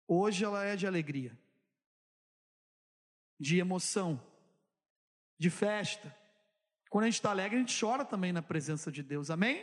hoje 0.07 0.45
ela 0.45 0.65
é 0.65 0.75
de 0.75 0.87
alegria, 0.87 1.39
de 3.39 3.59
emoção, 3.59 4.21
de 5.39 5.51
festa. 5.51 6.15
Quando 6.91 7.05
a 7.05 7.07
gente 7.07 7.17
está 7.17 7.31
alegre, 7.31 7.57
a 7.57 7.61
gente 7.61 7.79
chora 7.79 8.05
também 8.05 8.33
na 8.33 8.43
presença 8.43 8.91
de 8.91 9.03
Deus. 9.03 9.31
Amém? 9.31 9.63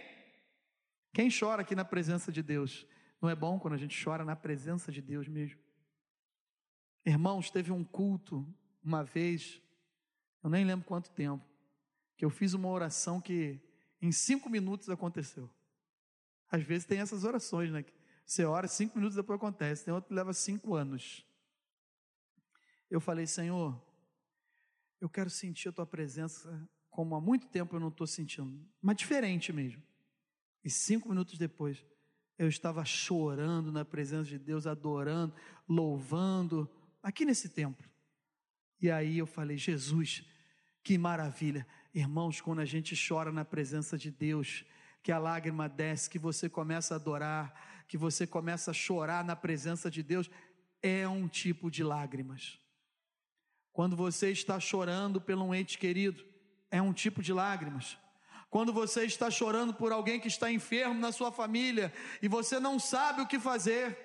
Quem 1.14 1.30
chora 1.30 1.64
aqui 1.64 1.75
na 1.75 1.84
presença 1.84 2.32
de 2.32 2.44
Deus? 2.44 2.86
Não 3.22 3.30
é 3.30 3.36
bom 3.36 3.60
quando 3.60 3.74
a 3.74 3.78
gente 3.78 4.02
chora 4.02 4.24
na 4.24 4.36
presença 4.36 4.92
de 4.92 5.02
Deus 5.02 5.28
mesmo? 5.28 5.60
Irmãos, 7.04 7.50
teve 7.50 7.72
um 7.72 7.84
culto 7.84 8.48
uma 8.84 9.04
vez, 9.04 9.62
eu 10.44 10.50
nem 10.50 10.64
lembro 10.64 10.86
quanto 10.86 11.10
tempo, 11.12 11.44
que 12.17 12.24
eu 12.24 12.29
fiz 12.29 12.53
uma 12.53 12.69
oração 12.69 13.19
que 13.19 13.60
em 14.01 14.12
cinco 14.12 14.50
minutos 14.50 14.89
aconteceu. 14.89 15.50
Às 16.50 16.63
vezes 16.63 16.86
tem 16.86 17.00
essas 17.00 17.24
orações, 17.24 17.72
né? 17.72 17.84
Você 18.25 18.43
ora, 18.43 18.67
cinco 18.67 18.98
minutos 18.98 19.15
depois 19.15 19.38
acontece. 19.38 19.86
Tem 19.86 19.93
outro 19.93 20.10
que 20.10 20.13
leva 20.13 20.34
cinco 20.34 20.75
anos. 20.75 21.25
Eu 22.89 23.00
falei, 23.00 23.27
Senhor, 23.27 23.79
eu 25.01 25.10
quero 25.10 25.29
sentir 25.29 25.69
a 25.69 25.72
tua 25.72 25.86
presença 25.86 26.67
como 26.89 27.13
há 27.13 27.19
muito 27.19 27.48
tempo 27.48 27.75
eu 27.75 27.79
não 27.79 27.89
estou 27.89 28.07
sentindo, 28.07 28.65
mas 28.81 28.95
diferente 28.95 29.51
mesmo. 29.51 29.84
E 30.63 30.69
cinco 30.69 31.10
minutos 31.10 31.38
depois, 31.38 31.86
eu 32.38 32.48
estava 32.48 32.86
chorando 32.86 33.69
na 33.69 33.84
presença 33.84 34.29
de 34.29 34.39
Deus, 34.39 34.65
adorando, 34.65 35.36
louvando, 35.67 36.69
aqui 37.03 37.25
nesse 37.25 37.50
templo. 37.50 37.86
E 38.81 38.89
aí 38.89 39.17
eu 39.17 39.25
falei, 39.25 39.57
Jesus, 39.57 40.25
que 40.81 40.98
maravilha. 40.98 41.67
Irmãos, 41.96 42.42
quando 42.42 42.60
a 42.60 42.66
gente 42.66 42.94
chora 42.94 43.32
na 43.32 43.46
presença 43.46 43.98
de 43.98 44.12
Deus, 44.12 44.66
que 45.02 45.14
a 45.14 45.18
lágrima 45.18 45.70
desce, 45.70 46.10
que 46.10 46.20
você 46.20 46.50
começa 46.50 46.94
a 46.94 46.98
adorar, 46.98 47.86
que 47.88 47.98
você 47.98 48.28
começa 48.28 48.72
a 48.72 48.74
chorar 48.74 49.24
na 49.24 49.34
presença 49.34 49.90
de 49.90 50.04
Deus, 50.04 50.30
é 50.82 51.08
um 51.08 51.25
tipo 51.25 51.72
de 51.72 51.86
lágrimas. 51.86 52.60
Quando 53.72 53.96
você 53.96 54.30
está 54.30 54.60
chorando 54.60 55.22
por 55.22 55.38
um 55.38 55.56
ente 55.56 55.78
querido, 55.78 56.22
é 56.70 56.82
um 56.82 56.92
tipo 56.92 57.24
de 57.24 57.32
lágrimas. 57.32 57.98
Quando 58.50 58.74
você 58.74 59.06
está 59.06 59.32
chorando 59.32 59.74
por 59.74 59.94
alguém 59.94 60.20
que 60.20 60.28
está 60.28 60.52
enfermo 60.52 61.00
na 61.00 61.14
sua 61.14 61.32
família 61.32 61.94
e 62.22 62.28
você 62.28 62.60
não 62.60 62.78
sabe 62.78 63.22
o 63.22 63.28
que 63.28 63.40
fazer, 63.40 64.04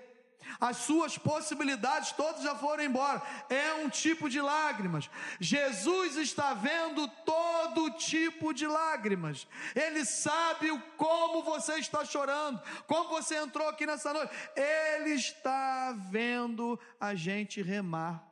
as 0.61 0.79
suas 0.79 1.17
possibilidades 1.17 2.13
todas 2.13 2.43
já 2.43 2.55
foram 2.55 2.85
embora. 2.85 3.23
É 3.49 3.75
um 3.75 3.89
tipo 3.89 4.29
de 4.29 4.41
lágrimas. 4.41 5.11
Jesus 5.39 6.17
está 6.17 6.55
vendo 6.55 7.07
todo 7.25 7.91
tipo 7.93 8.53
de 8.53 8.67
lágrimas. 8.67 9.47
Ele 9.75 10.05
sabe 10.05 10.69
como 10.97 11.43
você 11.43 11.75
está 11.75 12.05
chorando, 12.05 12.61
como 12.87 13.11
você 13.11 13.37
entrou 13.37 13.69
aqui 13.69 13.87
nessa 13.87 14.13
noite. 14.13 14.33
Ele 14.57 15.11
está 15.11 15.93
vendo 16.11 16.79
a 16.99 17.15
gente 17.15 17.63
remar. 17.63 18.27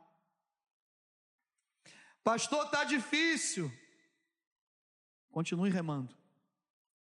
Pastor, 2.25 2.67
está 2.67 2.85
difícil. 2.85 3.73
Continue 5.31 5.71
remando. 5.71 6.17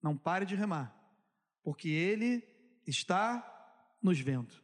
Não 0.02 0.16
pare 0.16 0.44
de 0.44 0.54
remar, 0.56 0.94
porque 1.62 1.88
Ele 1.88 2.42
está 2.86 3.48
nos 4.02 4.18
vendo. 4.18 4.61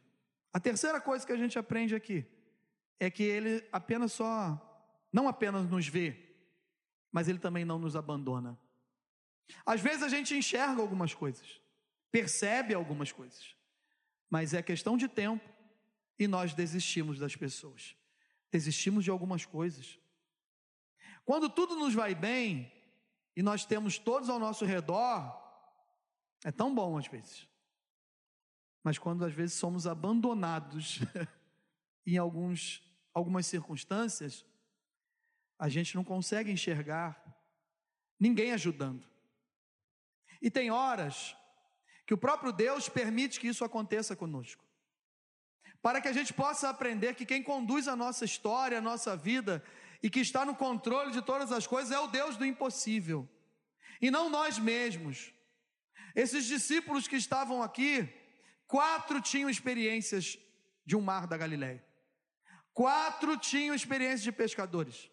A 0.51 0.59
terceira 0.59 0.99
coisa 0.99 1.25
que 1.25 1.31
a 1.31 1.37
gente 1.37 1.59
aprende 1.59 1.95
aqui 1.95 2.25
é 2.99 3.09
que 3.09 3.23
ele 3.23 3.67
apenas 3.71 4.11
só, 4.11 4.59
não 5.11 5.27
apenas 5.27 5.69
nos 5.69 5.87
vê, 5.87 6.35
mas 7.11 7.27
ele 7.27 7.39
também 7.39 7.63
não 7.63 7.79
nos 7.79 7.95
abandona. 7.95 8.59
Às 9.65 9.81
vezes 9.81 10.03
a 10.03 10.09
gente 10.09 10.35
enxerga 10.35 10.81
algumas 10.81 11.13
coisas, 11.13 11.61
percebe 12.11 12.73
algumas 12.73 13.11
coisas, 13.11 13.55
mas 14.29 14.53
é 14.53 14.61
questão 14.61 14.97
de 14.97 15.07
tempo 15.07 15.47
e 16.17 16.27
nós 16.27 16.53
desistimos 16.53 17.17
das 17.17 17.35
pessoas, 17.35 17.95
desistimos 18.51 19.03
de 19.03 19.09
algumas 19.09 19.45
coisas. 19.45 19.99
Quando 21.23 21.49
tudo 21.49 21.75
nos 21.75 21.93
vai 21.93 22.13
bem 22.15 22.71
e 23.35 23.41
nós 23.41 23.65
temos 23.65 23.97
todos 23.97 24.29
ao 24.29 24.39
nosso 24.39 24.65
redor, 24.65 25.37
é 26.43 26.51
tão 26.51 26.73
bom 26.73 26.97
às 26.97 27.07
vezes. 27.07 27.47
Mas 28.83 28.97
quando 28.97 29.25
às 29.25 29.33
vezes 29.33 29.55
somos 29.55 29.85
abandonados 29.85 30.99
em 32.05 32.17
alguns, 32.17 32.81
algumas 33.13 33.45
circunstâncias, 33.45 34.45
a 35.57 35.67
gente 35.67 35.95
não 35.95 36.03
consegue 36.03 36.51
enxergar 36.51 37.21
ninguém 38.19 38.53
ajudando. 38.53 39.07
E 40.41 40.49
tem 40.49 40.71
horas 40.71 41.35
que 42.05 42.13
o 42.13 42.17
próprio 42.17 42.51
Deus 42.51 42.87
permite 42.87 43.39
que 43.39 43.47
isso 43.47 43.63
aconteça 43.63 44.15
conosco. 44.15 44.65
Para 45.81 46.01
que 46.01 46.07
a 46.07 46.13
gente 46.13 46.33
possa 46.33 46.69
aprender 46.69 47.15
que 47.15 47.25
quem 47.25 47.43
conduz 47.43 47.87
a 47.87 47.95
nossa 47.95 48.25
história, 48.25 48.77
a 48.77 48.81
nossa 48.81 49.15
vida 49.15 49.63
e 50.01 50.09
que 50.09 50.19
está 50.19 50.45
no 50.45 50.55
controle 50.55 51.11
de 51.11 51.21
todas 51.21 51.51
as 51.51 51.67
coisas 51.67 51.91
é 51.91 51.99
o 51.99 52.07
Deus 52.07 52.37
do 52.37 52.45
impossível. 52.45 53.27
E 54.01 54.09
não 54.09 54.29
nós 54.29 54.57
mesmos. 54.57 55.33
Esses 56.15 56.45
discípulos 56.45 57.07
que 57.07 57.15
estavam 57.15 57.61
aqui, 57.61 58.07
Quatro 58.69 59.19
tinham 59.19 59.49
experiências 59.49 60.37
de 60.85 60.95
um 60.95 61.01
mar 61.01 61.25
da 61.25 61.35
Galileia. 61.35 61.83
Quatro 62.71 63.35
tinham 63.35 63.73
experiências 63.73 64.21
de 64.21 64.31
pescadores. 64.31 65.09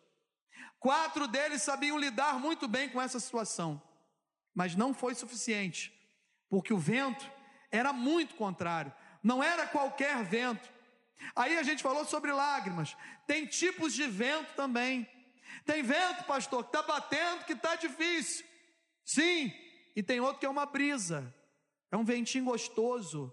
Quatro 0.78 1.26
deles 1.26 1.62
sabiam 1.62 1.98
lidar 1.98 2.38
muito 2.38 2.68
bem 2.68 2.90
com 2.90 3.00
essa 3.00 3.18
situação. 3.18 3.82
Mas 4.54 4.76
não 4.76 4.92
foi 4.92 5.14
suficiente, 5.14 5.90
porque 6.50 6.70
o 6.70 6.78
vento 6.78 7.24
era 7.70 7.94
muito 7.94 8.34
contrário. 8.34 8.92
Não 9.22 9.42
era 9.42 9.66
qualquer 9.66 10.22
vento. 10.22 10.70
Aí 11.34 11.56
a 11.56 11.62
gente 11.62 11.82
falou 11.82 12.04
sobre 12.04 12.32
lágrimas. 12.32 12.94
Tem 13.26 13.46
tipos 13.46 13.94
de 13.94 14.06
vento 14.06 14.52
também. 14.52 15.08
Tem 15.64 15.82
vento, 15.82 16.24
pastor, 16.24 16.62
que 16.62 16.76
está 16.76 16.82
batendo, 16.82 17.46
que 17.46 17.54
está 17.54 17.74
difícil. 17.74 18.44
Sim, 19.02 19.50
e 19.96 20.02
tem 20.02 20.20
outro 20.20 20.40
que 20.40 20.46
é 20.46 20.50
uma 20.50 20.66
brisa. 20.66 21.34
É 21.90 21.96
um 21.96 22.04
ventinho 22.04 22.44
gostoso. 22.44 23.32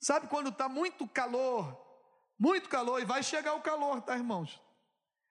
Sabe 0.00 0.28
quando 0.28 0.50
está 0.50 0.68
muito 0.68 1.06
calor, 1.06 1.76
muito 2.38 2.68
calor, 2.68 3.00
e 3.00 3.04
vai 3.04 3.22
chegar 3.22 3.54
o 3.54 3.60
calor, 3.60 4.00
tá, 4.02 4.16
irmãos? 4.16 4.60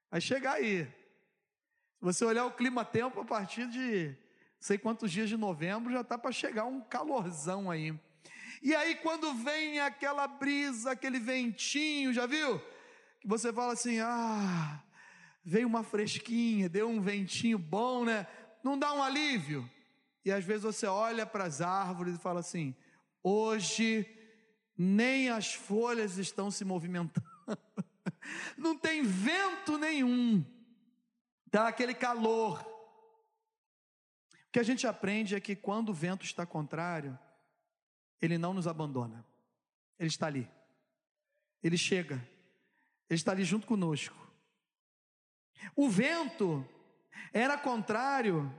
Vai 0.10 0.20
chegar 0.20 0.54
aí. 0.54 0.86
Se 0.86 2.02
você 2.02 2.26
olhar 2.26 2.46
o 2.46 2.52
clima-tempo, 2.52 3.22
a 3.22 3.26
partir 3.26 3.68
de 3.68 4.16
sei 4.60 4.78
quantos 4.78 5.12
dias 5.12 5.30
de 5.30 5.38
novembro, 5.38 5.92
já 5.92 6.02
está 6.02 6.18
para 6.18 6.32
chegar 6.32 6.66
um 6.66 6.82
calorzão 6.82 7.70
aí. 7.70 7.98
E 8.62 8.74
aí, 8.74 8.96
quando 8.96 9.34
vem 9.34 9.80
aquela 9.80 10.28
brisa, 10.28 10.92
aquele 10.92 11.20
ventinho, 11.20 12.12
já 12.12 12.26
viu? 12.26 12.60
Que 13.20 13.28
você 13.28 13.54
fala 13.54 13.74
assim: 13.74 14.00
ah, 14.00 14.84
veio 15.44 15.68
uma 15.68 15.84
fresquinha, 15.84 16.68
deu 16.68 16.90
um 16.90 17.00
ventinho 17.00 17.60
bom, 17.60 18.04
né? 18.04 18.26
Não 18.64 18.78
dá 18.78 18.92
um 18.94 19.04
alívio? 19.04 19.70
E 20.24 20.32
às 20.32 20.44
vezes 20.44 20.64
você 20.64 20.88
olha 20.88 21.26
para 21.26 21.44
as 21.44 21.62
árvores 21.62 22.16
e 22.16 22.22
fala 22.22 22.40
assim: 22.40 22.76
hoje 23.22 24.08
nem 24.78 25.30
as 25.30 25.54
folhas 25.54 26.18
estão 26.18 26.52
se 26.52 26.66
movimentando, 26.66 27.26
não 28.58 28.78
tem 28.78 29.04
vento 29.04 29.78
nenhum, 29.78 30.44
dá 31.48 31.68
aquele 31.68 31.94
calor. 31.94 32.60
O 34.34 34.52
que 34.52 34.60
a 34.60 34.64
gente 34.64 34.88
aprende 34.88 35.36
é 35.36 35.40
que 35.40 35.56
quando 35.56 35.90
o 35.90 35.94
vento 35.94 36.26
está 36.26 36.46
contrário, 36.46 37.18
ele 38.22 38.38
não 38.38 38.54
nos 38.54 38.68
abandona, 38.68 39.26
ele 40.00 40.10
está 40.10 40.28
ali, 40.28 40.50
ele 41.62 41.78
chega, 41.78 42.16
ele 43.10 43.18
está 43.18 43.32
ali 43.32 43.44
junto 43.44 43.68
conosco. 43.68 44.16
O 45.76 45.90
vento 45.90 46.68
era 47.34 47.58
contrário 47.58 48.54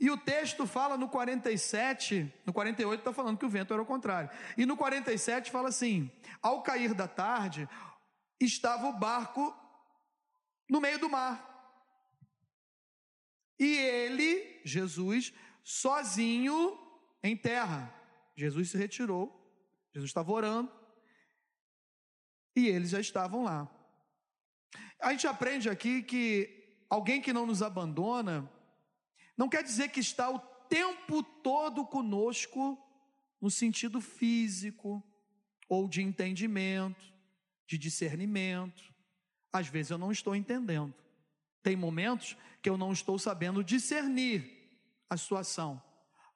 e 0.00 0.10
o 0.10 0.16
texto 0.16 0.66
fala 0.66 0.96
no 0.96 1.10
47, 1.10 2.32
no 2.46 2.54
48 2.54 3.00
está 3.00 3.12
falando 3.12 3.36
que 3.36 3.44
o 3.44 3.50
vento 3.50 3.74
era 3.74 3.82
o 3.82 3.86
contrário. 3.86 4.30
E 4.56 4.64
no 4.64 4.74
47 4.74 5.50
fala 5.50 5.68
assim: 5.68 6.10
ao 6.40 6.62
cair 6.62 6.94
da 6.94 7.06
tarde, 7.06 7.68
estava 8.40 8.88
o 8.88 8.98
barco 8.98 9.54
no 10.70 10.80
meio 10.80 10.98
do 10.98 11.10
mar. 11.10 11.46
E 13.58 13.76
ele, 13.76 14.62
Jesus, 14.64 15.34
sozinho 15.62 16.78
em 17.22 17.36
terra. 17.36 17.94
Jesus 18.34 18.70
se 18.70 18.78
retirou, 18.78 19.28
Jesus 19.92 20.08
estava 20.08 20.32
orando. 20.32 20.72
E 22.56 22.68
eles 22.68 22.88
já 22.88 23.00
estavam 23.00 23.44
lá. 23.44 23.68
A 24.98 25.10
gente 25.10 25.26
aprende 25.26 25.68
aqui 25.68 26.02
que 26.02 26.84
alguém 26.88 27.20
que 27.20 27.34
não 27.34 27.44
nos 27.44 27.62
abandona 27.62 28.50
não 29.40 29.48
quer 29.48 29.62
dizer 29.62 29.88
que 29.88 30.00
está 30.00 30.28
o 30.28 30.38
tempo 30.68 31.22
todo 31.22 31.86
conosco 31.86 32.78
no 33.40 33.50
sentido 33.50 33.98
físico 33.98 35.02
ou 35.66 35.88
de 35.88 36.02
entendimento, 36.02 37.02
de 37.66 37.78
discernimento. 37.78 38.84
Às 39.50 39.66
vezes 39.66 39.92
eu 39.92 39.96
não 39.96 40.12
estou 40.12 40.36
entendendo. 40.36 40.94
Tem 41.62 41.74
momentos 41.74 42.36
que 42.60 42.68
eu 42.68 42.76
não 42.76 42.92
estou 42.92 43.18
sabendo 43.18 43.64
discernir 43.64 44.44
a 45.08 45.16
situação, 45.16 45.82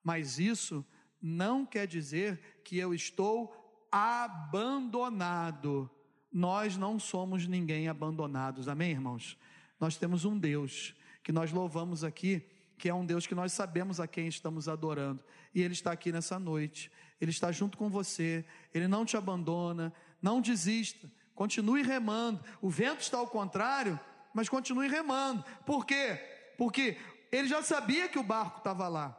mas 0.02 0.38
isso 0.38 0.82
não 1.20 1.66
quer 1.66 1.86
dizer 1.86 2.62
que 2.64 2.78
eu 2.78 2.94
estou 2.94 3.86
abandonado. 3.92 5.90
Nós 6.32 6.74
não 6.78 6.98
somos 6.98 7.46
ninguém 7.46 7.86
abandonados, 7.86 8.66
amém, 8.66 8.92
irmãos? 8.92 9.36
Nós 9.78 9.98
temos 9.98 10.24
um 10.24 10.38
Deus 10.38 10.94
que 11.22 11.32
nós 11.32 11.52
louvamos 11.52 12.02
aqui, 12.02 12.53
que 12.78 12.88
é 12.88 12.94
um 12.94 13.04
Deus 13.04 13.26
que 13.26 13.34
nós 13.34 13.52
sabemos 13.52 14.00
a 14.00 14.06
quem 14.06 14.26
estamos 14.26 14.68
adorando, 14.68 15.22
e 15.54 15.62
Ele 15.62 15.72
está 15.72 15.92
aqui 15.92 16.10
nessa 16.10 16.38
noite, 16.38 16.90
Ele 17.20 17.30
está 17.30 17.50
junto 17.52 17.78
com 17.78 17.88
você, 17.88 18.44
Ele 18.72 18.88
não 18.88 19.04
te 19.04 19.16
abandona, 19.16 19.92
não 20.20 20.40
desista, 20.40 21.10
continue 21.34 21.82
remando. 21.82 22.42
O 22.60 22.68
vento 22.68 23.00
está 23.00 23.18
ao 23.18 23.26
contrário, 23.26 23.98
mas 24.32 24.48
continue 24.48 24.88
remando, 24.88 25.44
por 25.64 25.86
quê? 25.86 26.18
Porque 26.58 26.96
Ele 27.30 27.48
já 27.48 27.62
sabia 27.62 28.08
que 28.08 28.18
o 28.18 28.22
barco 28.22 28.58
estava 28.58 28.88
lá, 28.88 29.16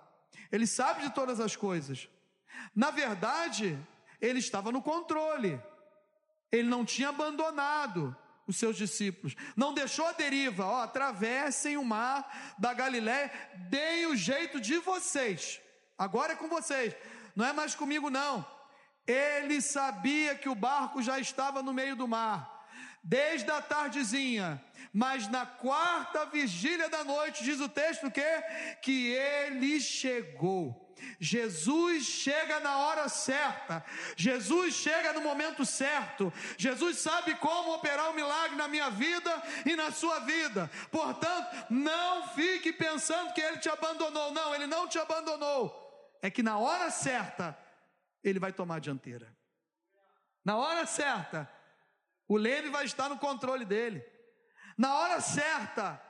Ele 0.51 0.67
sabe 0.67 1.03
de 1.03 1.09
todas 1.13 1.39
as 1.39 1.55
coisas. 1.55 2.09
Na 2.75 2.91
verdade, 2.91 3.77
ele 4.19 4.39
estava 4.39 4.71
no 4.71 4.81
controle, 4.81 5.61
ele 6.51 6.67
não 6.67 6.85
tinha 6.85 7.09
abandonado 7.09 8.15
os 8.47 8.57
seus 8.57 8.75
discípulos, 8.75 9.35
não 9.55 9.73
deixou 9.73 10.05
a 10.05 10.11
deriva, 10.11 10.65
ó, 10.65 10.83
atravessem 10.83 11.77
o 11.77 11.83
mar 11.83 12.55
da 12.57 12.73
Galiléia, 12.73 13.31
deem 13.69 14.05
o 14.07 14.15
jeito 14.15 14.59
de 14.59 14.77
vocês, 14.77 15.59
agora 15.97 16.33
é 16.33 16.35
com 16.35 16.47
vocês, 16.47 16.95
não 17.35 17.45
é 17.45 17.53
mais 17.53 17.75
comigo 17.75 18.09
não. 18.09 18.45
Ele 19.07 19.61
sabia 19.61 20.33
que 20.35 20.49
o 20.49 20.55
barco 20.55 21.01
já 21.01 21.19
estava 21.19 21.61
no 21.61 21.73
meio 21.73 21.95
do 21.95 22.07
mar, 22.07 22.67
desde 23.03 23.49
a 23.51 23.61
tardezinha, 23.61 24.63
mas 24.91 25.27
na 25.27 25.45
quarta 25.45 26.25
vigília 26.25 26.89
da 26.89 27.03
noite, 27.03 27.43
diz 27.43 27.59
o 27.59 27.69
texto 27.69 28.09
que, 28.09 28.41
que 28.81 29.11
ele 29.11 29.79
chegou. 29.79 30.84
Jesus 31.19 32.05
chega 32.05 32.59
na 32.59 32.77
hora 32.77 33.09
certa, 33.09 33.83
Jesus 34.15 34.73
chega 34.75 35.13
no 35.13 35.21
momento 35.21 35.65
certo, 35.65 36.31
Jesus 36.57 36.97
sabe 36.97 37.35
como 37.35 37.73
operar 37.73 38.07
o 38.07 38.11
um 38.11 38.15
milagre 38.15 38.55
na 38.55 38.67
minha 38.67 38.89
vida 38.89 39.31
e 39.65 39.75
na 39.75 39.91
sua 39.91 40.19
vida, 40.19 40.69
portanto, 40.91 41.65
não 41.69 42.27
fique 42.29 42.71
pensando 42.73 43.33
que 43.33 43.41
Ele 43.41 43.57
te 43.57 43.69
abandonou, 43.69 44.31
não, 44.31 44.53
Ele 44.55 44.67
não 44.67 44.87
te 44.87 44.97
abandonou, 44.97 46.17
é 46.21 46.29
que 46.29 46.43
na 46.43 46.57
hora 46.57 46.89
certa, 46.89 47.57
Ele 48.23 48.39
vai 48.39 48.51
tomar 48.51 48.75
a 48.75 48.79
dianteira, 48.79 49.35
na 50.43 50.57
hora 50.57 50.85
certa, 50.85 51.51
o 52.27 52.37
leme 52.37 52.69
vai 52.69 52.85
estar 52.85 53.09
no 53.09 53.17
controle 53.17 53.65
dele, 53.65 54.03
na 54.77 54.95
hora 54.95 55.21
certa, 55.21 56.01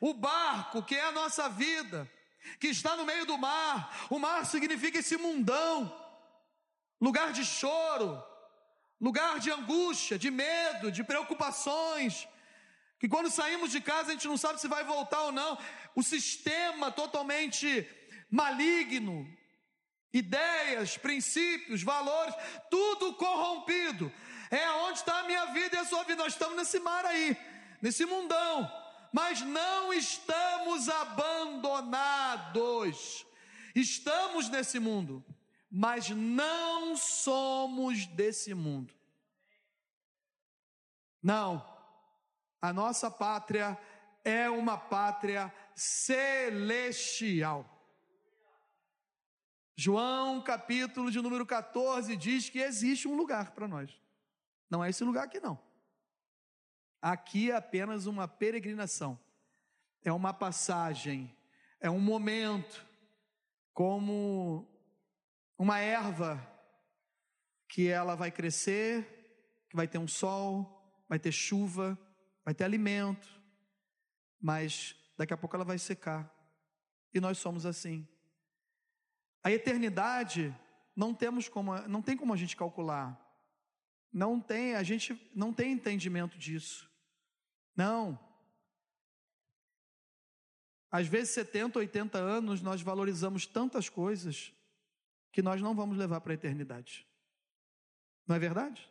o 0.00 0.12
barco 0.12 0.82
que 0.82 0.94
é 0.94 1.04
a 1.04 1.12
nossa 1.12 1.48
vida, 1.48 2.10
que 2.58 2.68
está 2.68 2.96
no 2.96 3.04
meio 3.04 3.26
do 3.26 3.36
mar. 3.38 4.06
O 4.10 4.18
mar 4.18 4.44
significa 4.46 4.98
esse 4.98 5.16
mundão, 5.16 5.94
lugar 7.00 7.32
de 7.32 7.44
choro, 7.44 8.22
lugar 9.00 9.38
de 9.38 9.50
angústia, 9.50 10.18
de 10.18 10.30
medo, 10.30 10.92
de 10.92 11.02
preocupações. 11.04 12.28
Que 12.98 13.08
quando 13.08 13.30
saímos 13.30 13.70
de 13.70 13.80
casa 13.80 14.10
a 14.10 14.12
gente 14.12 14.28
não 14.28 14.36
sabe 14.36 14.60
se 14.60 14.68
vai 14.68 14.84
voltar 14.84 15.22
ou 15.22 15.32
não. 15.32 15.58
O 15.94 16.02
sistema 16.02 16.90
totalmente 16.90 17.88
maligno, 18.30 19.26
ideias, 20.12 20.98
princípios, 20.98 21.82
valores, 21.82 22.34
tudo 22.70 23.14
corrompido. 23.14 24.12
É 24.50 24.68
onde 24.70 24.98
está 24.98 25.20
a 25.20 25.24
minha 25.24 25.46
vida 25.46 25.76
e 25.76 25.78
a 25.78 25.84
sua 25.84 26.04
vida. 26.04 26.22
Nós 26.22 26.34
estamos 26.34 26.56
nesse 26.56 26.78
mar 26.80 27.06
aí, 27.06 27.36
nesse 27.80 28.04
mundão 28.04 28.80
mas 29.12 29.42
não 29.42 29.92
estamos 29.92 30.88
abandonados. 30.88 33.26
Estamos 33.74 34.48
nesse 34.48 34.78
mundo, 34.78 35.24
mas 35.70 36.08
não 36.10 36.96
somos 36.96 38.06
desse 38.06 38.54
mundo. 38.54 38.94
Não, 41.22 41.62
a 42.60 42.72
nossa 42.72 43.10
pátria 43.10 43.78
é 44.24 44.48
uma 44.48 44.78
pátria 44.78 45.52
celestial. 45.74 47.76
João, 49.76 50.42
capítulo 50.42 51.10
de 51.10 51.20
número 51.22 51.46
14, 51.46 52.14
diz 52.16 52.50
que 52.50 52.58
existe 52.58 53.08
um 53.08 53.16
lugar 53.16 53.52
para 53.52 53.66
nós. 53.66 53.98
Não 54.68 54.84
é 54.84 54.90
esse 54.90 55.02
lugar 55.02 55.24
aqui, 55.24 55.40
não. 55.40 55.58
Aqui 57.00 57.50
é 57.50 57.56
apenas 57.56 58.06
uma 58.06 58.28
peregrinação, 58.28 59.18
é 60.04 60.12
uma 60.12 60.34
passagem, 60.34 61.34
é 61.80 61.90
um 61.90 62.00
momento, 62.00 62.86
como 63.72 64.68
uma 65.56 65.78
erva 65.78 66.46
que 67.68 67.88
ela 67.88 68.14
vai 68.14 68.30
crescer, 68.30 69.64
que 69.68 69.76
vai 69.76 69.86
ter 69.86 69.98
um 69.98 70.08
sol, 70.08 70.82
vai 71.08 71.18
ter 71.18 71.32
chuva, 71.32 71.98
vai 72.44 72.54
ter 72.54 72.64
alimento, 72.64 73.28
mas 74.40 74.94
daqui 75.16 75.32
a 75.32 75.36
pouco 75.36 75.56
ela 75.56 75.64
vai 75.64 75.78
secar. 75.78 76.30
E 77.14 77.20
nós 77.20 77.38
somos 77.38 77.64
assim. 77.64 78.06
A 79.42 79.50
eternidade 79.50 80.54
não 80.94 81.14
temos 81.14 81.48
como, 81.48 81.76
não 81.88 82.02
tem 82.02 82.16
como 82.16 82.34
a 82.34 82.36
gente 82.36 82.56
calcular. 82.56 83.18
Não 84.12 84.40
tem, 84.40 84.74
a 84.74 84.82
gente 84.82 85.18
não 85.34 85.52
tem 85.52 85.72
entendimento 85.72 86.36
disso. 86.36 86.89
Não. 87.76 88.18
Às 90.90 91.06
vezes, 91.06 91.34
70, 91.34 91.78
80 91.78 92.18
anos, 92.18 92.60
nós 92.60 92.82
valorizamos 92.82 93.46
tantas 93.46 93.88
coisas 93.88 94.52
que 95.32 95.42
nós 95.42 95.60
não 95.60 95.74
vamos 95.74 95.96
levar 95.96 96.20
para 96.20 96.32
a 96.32 96.34
eternidade. 96.34 97.06
Não 98.26 98.34
é 98.34 98.38
verdade? 98.38 98.88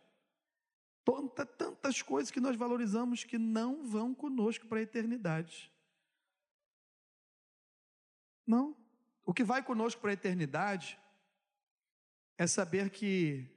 Tanta, 1.03 1.45
tantas 1.45 2.01
coisas 2.01 2.31
que 2.31 2.39
nós 2.39 2.55
valorizamos 2.55 3.23
que 3.23 3.37
não 3.37 3.85
vão 3.85 4.13
conosco 4.13 4.65
para 4.67 4.79
a 4.79 4.83
eternidade. 4.83 5.71
Não. 8.45 8.75
O 9.25 9.33
que 9.33 9.43
vai 9.43 9.61
conosco 9.61 10.01
para 10.01 10.11
a 10.11 10.13
eternidade 10.13 10.97
é 12.37 12.47
saber 12.47 12.89
que 12.89 13.47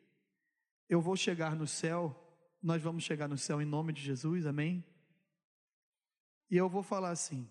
eu 0.88 1.00
vou 1.00 1.16
chegar 1.16 1.54
no 1.56 1.66
céu, 1.66 2.14
nós 2.62 2.82
vamos 2.82 3.04
chegar 3.04 3.28
no 3.28 3.38
céu 3.38 3.62
em 3.62 3.64
nome 3.64 3.92
de 3.92 4.02
Jesus, 4.02 4.46
amém? 4.46 4.84
E 6.52 6.56
eu 6.58 6.68
vou 6.68 6.82
falar 6.82 7.08
assim: 7.08 7.50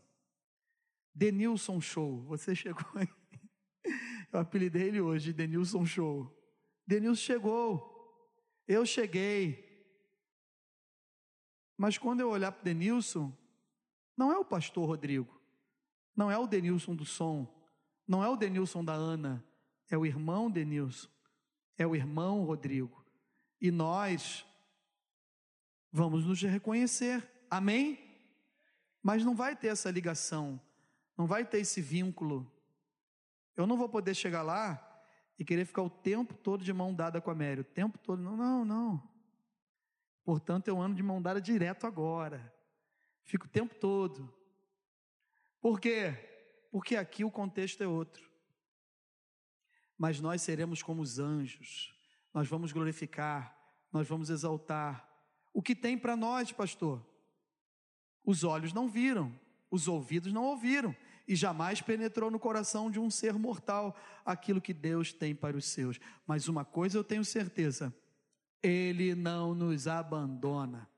Denilson 1.11 1.81
Show, 1.81 2.21
você 2.21 2.53
chegou 2.53 2.85
aí. 2.93 3.09
Eu 4.31 4.39
apelidei 4.39 4.89
ele 4.89 5.01
hoje, 5.01 5.33
Denilson 5.33 5.83
Show. 5.87 6.31
Denilson 6.85 7.21
chegou, 7.21 8.31
eu 8.67 8.85
cheguei. 8.85 9.67
Mas 11.75 11.97
quando 11.97 12.19
eu 12.19 12.29
olhar 12.29 12.51
para 12.51 12.61
Denilson, 12.61 13.35
não 14.15 14.31
é 14.31 14.37
o 14.37 14.45
pastor 14.45 14.87
Rodrigo, 14.87 15.41
não 16.15 16.29
é 16.29 16.37
o 16.37 16.45
Denilson 16.45 16.95
do 16.95 17.03
som, 17.03 17.51
não 18.07 18.23
é 18.23 18.29
o 18.29 18.37
Denilson 18.37 18.85
da 18.85 18.93
Ana, 18.93 19.43
é 19.89 19.97
o 19.97 20.05
irmão 20.05 20.49
Denilson, 20.49 21.09
é 21.75 21.87
o 21.87 21.95
irmão 21.95 22.43
Rodrigo. 22.43 23.03
E 23.59 23.71
nós 23.71 24.45
vamos 25.91 26.23
nos 26.23 26.39
reconhecer, 26.43 27.27
amém? 27.49 28.10
Mas 29.01 29.23
não 29.23 29.35
vai 29.35 29.55
ter 29.55 29.67
essa 29.67 29.89
ligação, 29.89 30.61
não 31.17 31.25
vai 31.25 31.45
ter 31.45 31.59
esse 31.59 31.81
vínculo. 31.81 32.51
Eu 33.55 33.65
não 33.65 33.77
vou 33.77 33.89
poder 33.89 34.13
chegar 34.13 34.41
lá 34.43 34.87
e 35.37 35.43
querer 35.43 35.65
ficar 35.65 35.81
o 35.81 35.89
tempo 35.89 36.33
todo 36.35 36.63
de 36.63 36.71
mão 36.71 36.93
dada 36.93 37.19
com 37.19 37.31
a 37.31 37.35
Mary, 37.35 37.61
o 37.61 37.63
tempo 37.63 37.97
todo, 37.97 38.21
não, 38.21 38.37
não, 38.37 38.63
não. 38.63 39.11
Portanto, 40.23 40.67
eu 40.67 40.79
ando 40.79 40.95
de 40.95 41.03
mão 41.03 41.21
dada 41.21 41.41
direto 41.41 41.87
agora. 41.87 42.53
Fico 43.23 43.45
o 43.45 43.49
tempo 43.49 43.73
todo. 43.75 44.31
Por 45.59 45.79
quê? 45.79 46.13
Porque 46.71 46.95
aqui 46.95 47.23
o 47.23 47.31
contexto 47.31 47.81
é 47.81 47.87
outro. 47.87 48.29
Mas 49.97 50.19
nós 50.19 50.41
seremos 50.41 50.81
como 50.81 51.01
os 51.01 51.19
anjos. 51.19 51.93
Nós 52.33 52.47
vamos 52.47 52.71
glorificar, 52.71 53.57
nós 53.91 54.07
vamos 54.07 54.29
exaltar. 54.29 55.07
O 55.53 55.61
que 55.61 55.75
tem 55.75 55.97
para 55.97 56.15
nós, 56.15 56.51
pastor? 56.51 57.05
Os 58.25 58.43
olhos 58.43 58.73
não 58.73 58.87
viram, 58.87 59.33
os 59.69 59.87
ouvidos 59.87 60.31
não 60.31 60.43
ouviram, 60.43 60.95
e 61.27 61.35
jamais 61.35 61.81
penetrou 61.81 62.29
no 62.29 62.39
coração 62.39 62.91
de 62.91 62.99
um 62.99 63.09
ser 63.09 63.33
mortal 63.33 63.95
aquilo 64.25 64.61
que 64.61 64.73
Deus 64.73 65.13
tem 65.13 65.33
para 65.33 65.55
os 65.55 65.65
seus. 65.65 65.99
Mas 66.27 66.47
uma 66.47 66.65
coisa 66.65 66.97
eu 66.97 67.03
tenho 67.03 67.23
certeza: 67.23 67.93
Ele 68.61 69.15
não 69.15 69.53
nos 69.55 69.87
abandona. 69.87 70.89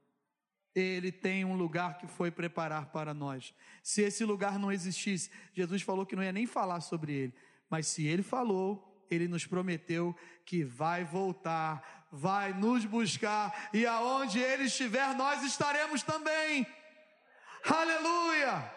Ele 0.75 1.11
tem 1.11 1.45
um 1.45 1.55
lugar 1.55 1.99
que 1.99 2.07
foi 2.07 2.31
preparar 2.31 2.87
para 2.87 3.13
nós. 3.13 3.53
Se 3.83 4.01
esse 4.01 4.25
lugar 4.25 4.57
não 4.57 4.71
existisse, 4.71 5.29
Jesus 5.53 5.83
falou 5.83 6.05
que 6.05 6.15
não 6.15 6.23
ia 6.23 6.31
nem 6.31 6.47
falar 6.47 6.81
sobre 6.81 7.13
ele. 7.13 7.33
Mas 7.69 7.85
se 7.87 8.07
ele 8.07 8.23
falou, 8.23 9.05
ele 9.09 9.27
nos 9.27 9.45
prometeu 9.45 10.15
que 10.43 10.63
vai 10.63 11.03
voltar, 11.03 12.07
vai 12.11 12.53
nos 12.53 12.85
buscar, 12.85 13.69
e 13.71 13.85
aonde 13.85 14.39
ele 14.39 14.63
estiver, 14.63 15.15
nós 15.15 15.43
estaremos 15.43 16.01
também. 16.01 16.65
Aleluia! 17.65 18.71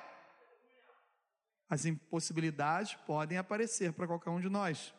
As 1.69 1.85
impossibilidades 1.85 2.95
podem 3.07 3.39
aparecer 3.39 3.93
para 3.93 4.07
qualquer 4.07 4.31
um 4.31 4.41
de 4.41 4.49
nós. 4.49 4.95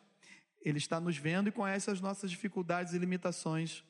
Ele 0.60 0.78
está 0.78 1.00
nos 1.00 1.16
vendo 1.16 1.48
e 1.48 1.52
conhece 1.52 1.90
as 1.90 2.00
nossas 2.00 2.30
dificuldades 2.30 2.92
e 2.92 2.98
limitações. 2.98 3.84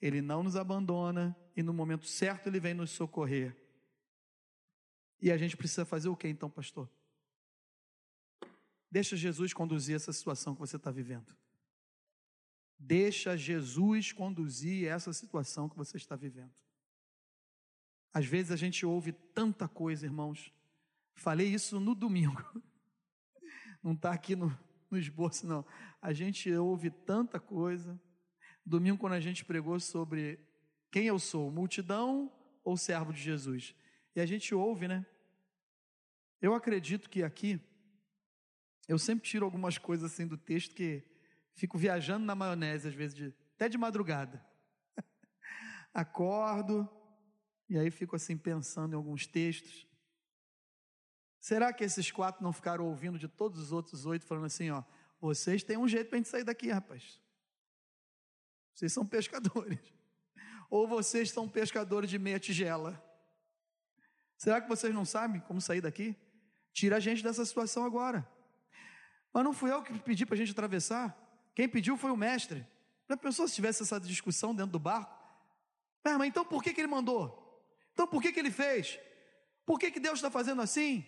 Ele 0.00 0.20
não 0.20 0.42
nos 0.42 0.56
abandona 0.56 1.36
e 1.56 1.62
no 1.62 1.72
momento 1.72 2.06
certo 2.06 2.46
ele 2.46 2.60
vem 2.60 2.74
nos 2.74 2.90
socorrer. 2.90 3.56
E 5.20 5.30
a 5.30 5.36
gente 5.36 5.56
precisa 5.56 5.84
fazer 5.84 6.08
o 6.08 6.16
que 6.16 6.28
então, 6.28 6.50
pastor? 6.50 6.90
Deixa 8.90 9.16
Jesus 9.16 9.52
conduzir 9.52 9.96
essa 9.96 10.12
situação 10.12 10.54
que 10.54 10.60
você 10.60 10.76
está 10.76 10.90
vivendo. 10.90 11.34
Deixa 12.78 13.36
Jesus 13.36 14.12
conduzir 14.12 14.88
essa 14.88 15.12
situação 15.12 15.68
que 15.68 15.76
você 15.76 15.96
está 15.96 16.14
vivendo. 16.14 16.52
Às 18.12 18.26
vezes 18.26 18.52
a 18.52 18.56
gente 18.56 18.84
ouve 18.84 19.12
tanta 19.12 19.66
coisa, 19.66 20.04
irmãos. 20.04 20.52
Falei 21.14 21.48
isso 21.48 21.80
no 21.80 21.94
domingo. 21.94 22.42
Não 23.82 23.92
está 23.92 24.12
aqui 24.12 24.36
no, 24.36 24.56
no 24.90 24.98
esboço, 24.98 25.44
não. 25.44 25.66
A 26.00 26.12
gente 26.12 26.52
ouve 26.52 26.88
tanta 26.88 27.40
coisa. 27.40 28.00
Domingo, 28.64 28.98
quando 28.98 29.14
a 29.14 29.20
gente 29.20 29.44
pregou 29.44 29.80
sobre 29.80 30.38
quem 30.88 31.06
eu 31.06 31.18
sou, 31.18 31.50
multidão 31.50 32.30
ou 32.62 32.76
servo 32.76 33.12
de 33.12 33.20
Jesus? 33.20 33.74
E 34.14 34.20
a 34.20 34.26
gente 34.26 34.54
ouve, 34.54 34.86
né? 34.86 35.04
Eu 36.40 36.54
acredito 36.54 37.10
que 37.10 37.24
aqui, 37.24 37.60
eu 38.86 38.98
sempre 38.98 39.28
tiro 39.28 39.44
algumas 39.44 39.78
coisas 39.78 40.12
assim 40.12 40.26
do 40.26 40.36
texto 40.36 40.74
que 40.74 41.02
fico 41.54 41.76
viajando 41.78 42.24
na 42.24 42.34
maionese, 42.34 42.88
às 42.88 42.94
vezes, 42.94 43.16
de, 43.16 43.34
até 43.56 43.68
de 43.68 43.78
madrugada. 43.78 44.44
Acordo, 45.92 46.88
e 47.68 47.78
aí 47.78 47.90
fico 47.90 48.16
assim 48.16 48.36
pensando 48.36 48.92
em 48.92 48.96
alguns 48.96 49.26
textos. 49.26 49.86
Será 51.40 51.72
que 51.72 51.82
esses 51.82 52.10
quatro 52.10 52.42
não 52.42 52.52
ficaram 52.52 52.84
ouvindo 52.86 53.18
de 53.18 53.26
todos 53.26 53.58
os 53.60 53.72
outros 53.72 54.06
oito, 54.06 54.24
falando 54.24 54.46
assim, 54.46 54.70
ó, 54.70 54.82
vocês 55.20 55.62
têm 55.62 55.76
um 55.76 55.88
jeito 55.88 56.08
para 56.08 56.16
a 56.16 56.20
gente 56.20 56.28
sair 56.28 56.44
daqui, 56.44 56.70
rapaz. 56.70 57.20
Vocês 58.74 58.92
são 58.92 59.06
pescadores. 59.06 59.78
Ou 60.70 60.86
vocês 60.86 61.30
são 61.30 61.48
pescadores 61.48 62.08
de 62.08 62.18
meia 62.18 62.38
tigela. 62.38 63.02
Será 64.38 64.60
que 64.60 64.68
vocês 64.68 64.94
não 64.94 65.04
sabem 65.04 65.40
como 65.40 65.60
sair 65.60 65.80
daqui? 65.80 66.16
Tira 66.72 66.96
a 66.96 67.00
gente 67.00 67.22
dessa 67.22 67.44
situação 67.44 67.84
agora. 67.84 68.28
Mas 69.32 69.44
não 69.44 69.52
fui 69.52 69.70
eu 69.70 69.82
que 69.82 69.98
pedi 69.98 70.24
para 70.24 70.34
a 70.34 70.38
gente 70.38 70.52
atravessar. 70.52 71.16
Quem 71.54 71.68
pediu 71.68 71.96
foi 71.96 72.10
o 72.10 72.16
mestre. 72.16 72.66
Já 73.08 73.16
pensou 73.16 73.46
se 73.46 73.54
tivesse 73.54 73.82
essa 73.82 74.00
discussão 74.00 74.54
dentro 74.54 74.72
do 74.72 74.78
barco? 74.78 75.12
Ah, 76.04 76.18
mas 76.18 76.28
então 76.28 76.44
por 76.44 76.62
que, 76.62 76.72
que 76.72 76.80
ele 76.80 76.88
mandou? 76.88 77.41
Então 77.92 78.06
por 78.06 78.20
que, 78.22 78.32
que 78.32 78.40
ele 78.40 78.50
fez? 78.50 78.98
Por 79.64 79.78
que, 79.78 79.90
que 79.90 80.00
Deus 80.00 80.18
está 80.18 80.30
fazendo 80.30 80.62
assim? 80.62 81.04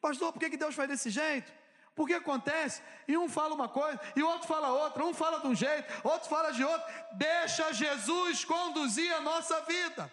Pastor, 0.00 0.32
por 0.32 0.38
que, 0.40 0.50
que 0.50 0.56
Deus 0.56 0.74
faz 0.74 0.88
desse 0.88 1.10
jeito? 1.10 1.52
Porque 1.94 2.12
acontece, 2.12 2.82
e 3.08 3.16
um 3.16 3.26
fala 3.26 3.54
uma 3.54 3.70
coisa, 3.70 3.98
e 4.14 4.22
outro 4.22 4.46
fala 4.46 4.68
outra, 4.68 5.02
um 5.02 5.14
fala 5.14 5.40
de 5.40 5.46
um 5.46 5.54
jeito, 5.54 5.90
outro 6.04 6.28
fala 6.28 6.50
de 6.50 6.62
outro. 6.62 6.86
Deixa 7.14 7.72
Jesus 7.72 8.44
conduzir 8.44 9.10
a 9.14 9.20
nossa 9.20 9.62
vida. 9.62 10.12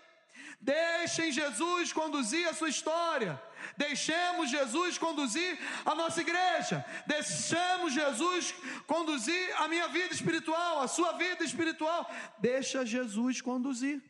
Deixem 0.61 1.29
Jesus 1.29 1.91
conduzir 1.91 2.47
a 2.47 2.53
sua 2.53 2.69
história. 2.69 3.41
Deixemos 3.75 4.49
Jesus 4.49 4.97
conduzir 4.97 5.59
a 5.85 5.93
nossa 5.93 6.21
igreja. 6.21 6.85
Deixemos 7.05 7.93
Jesus 7.93 8.55
conduzir 8.87 9.61
a 9.61 9.67
minha 9.67 9.89
vida 9.89 10.13
espiritual, 10.13 10.81
a 10.81 10.87
sua 10.87 11.11
vida 11.13 11.43
espiritual. 11.43 12.09
Deixa 12.39 12.85
Jesus 12.85 13.41
conduzir. 13.41 14.01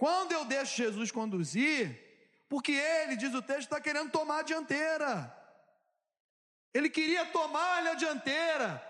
Quando 0.00 0.32
eu 0.32 0.46
deixo 0.46 0.78
Jesus 0.78 1.10
conduzir, 1.10 1.84
porque 2.48 2.72
ele, 2.72 3.16
diz 3.16 3.34
o 3.34 3.42
texto, 3.42 3.64
está 3.64 3.78
querendo 3.78 4.10
tomar 4.10 4.38
a 4.38 4.42
dianteira. 4.42 5.12
Ele 6.72 6.88
queria 6.88 7.26
tomar-lhe 7.26 7.90
a 7.90 7.94
dianteira. 7.94 8.82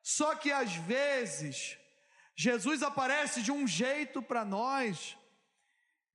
Só 0.00 0.36
que 0.36 0.52
às 0.52 0.72
vezes, 0.76 1.76
Jesus 2.36 2.84
aparece 2.84 3.42
de 3.42 3.50
um 3.50 3.66
jeito 3.66 4.22
para 4.22 4.44
nós, 4.44 5.18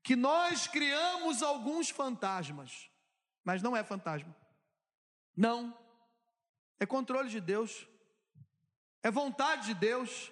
que 0.02 0.16
nós 0.16 0.68
criamos 0.68 1.44
alguns 1.44 1.90
fantasmas, 1.90 2.90
mas 3.44 3.62
não 3.62 3.76
é 3.76 3.84
fantasma. 3.84 4.34
Não. 5.36 5.78
É 6.80 6.86
controle 6.86 7.28
de 7.28 7.42
Deus, 7.42 7.86
é 9.04 9.12
vontade 9.12 9.66
de 9.66 9.74
Deus, 9.74 10.32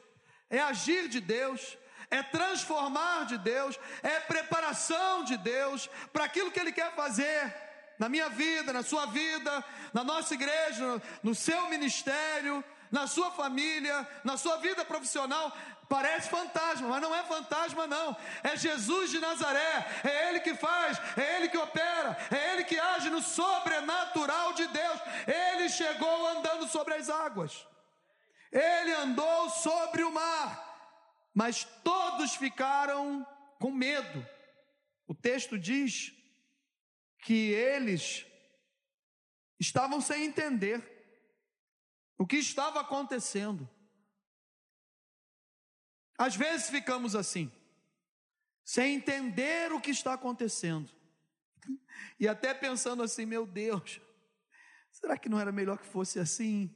é 0.50 0.60
agir 0.62 1.10
de 1.10 1.20
Deus, 1.20 1.78
é 2.10 2.24
transformar 2.24 3.26
de 3.26 3.38
Deus, 3.38 3.80
é 4.02 4.20
preparação 4.22 5.24
de 5.24 5.38
Deus 5.38 5.90
para 6.12 6.26
aquilo 6.26 6.52
que 6.52 6.60
Ele 6.60 6.72
quer 6.72 6.94
fazer 6.96 7.54
na 8.00 8.08
minha 8.08 8.30
vida, 8.30 8.72
na 8.72 8.84
sua 8.84 9.08
vida, 9.08 9.64
na 9.94 10.04
nossa 10.04 10.34
igreja, 10.34 11.02
no 11.24 11.34
seu 11.34 11.68
ministério, 11.68 12.64
na 12.92 13.08
sua 13.08 13.32
família, 13.32 14.08
na 14.24 14.38
sua 14.38 14.58
vida 14.58 14.86
profissional. 14.86 15.52
Parece 15.90 16.30
fantasma, 16.30 16.88
mas 16.90 17.02
não 17.02 17.16
é 17.16 17.24
fantasma, 17.24 17.88
não. 17.88 18.16
É 18.44 18.58
Jesus 18.58 19.10
de 19.10 19.20
Nazaré. 19.20 19.88
É 20.04 20.30
Ele 20.30 20.42
que 20.42 20.54
faz, 20.56 21.00
é 21.18 21.38
Ele 21.38 21.48
que 21.48 21.58
opera, 21.58 22.18
é 22.30 22.54
Ele 22.54 22.64
que 22.66 22.78
age 22.78 23.10
no 23.10 23.22
sobrenatural 23.22 24.54
de 24.54 24.68
Deus. 24.68 25.00
Ele 25.26 25.70
chegou 25.70 26.28
andando 26.28 26.68
sobre 26.68 26.94
as 26.94 27.10
águas, 27.10 27.66
Ele 28.52 28.94
andou 28.94 29.50
sobre 29.50 30.04
o 30.04 30.12
mar, 30.12 30.67
mas 31.38 31.64
todos 31.84 32.34
ficaram 32.34 33.24
com 33.60 33.70
medo. 33.70 34.28
O 35.06 35.14
texto 35.14 35.56
diz 35.56 36.12
que 37.20 37.52
eles 37.52 38.26
estavam 39.60 40.02
sem 40.02 40.26
entender 40.26 40.82
o 42.18 42.26
que 42.26 42.38
estava 42.38 42.80
acontecendo. 42.80 43.70
Às 46.18 46.36
vezes 46.36 46.72
ficamos 46.72 47.16
assim, 47.16 47.52
sem 48.66 48.96
entender 48.96 49.72
o 49.72 49.80
que 49.80 49.92
está 49.92 50.14
acontecendo, 50.14 50.92
e 52.20 52.28
até 52.28 52.52
pensando 52.52 53.04
assim: 53.04 53.28
meu 53.28 53.46
Deus, 53.46 54.02
será 54.92 55.16
que 55.16 55.30
não 55.30 55.40
era 55.40 55.52
melhor 55.52 55.78
que 55.78 55.86
fosse 55.86 56.18
assim? 56.18 56.74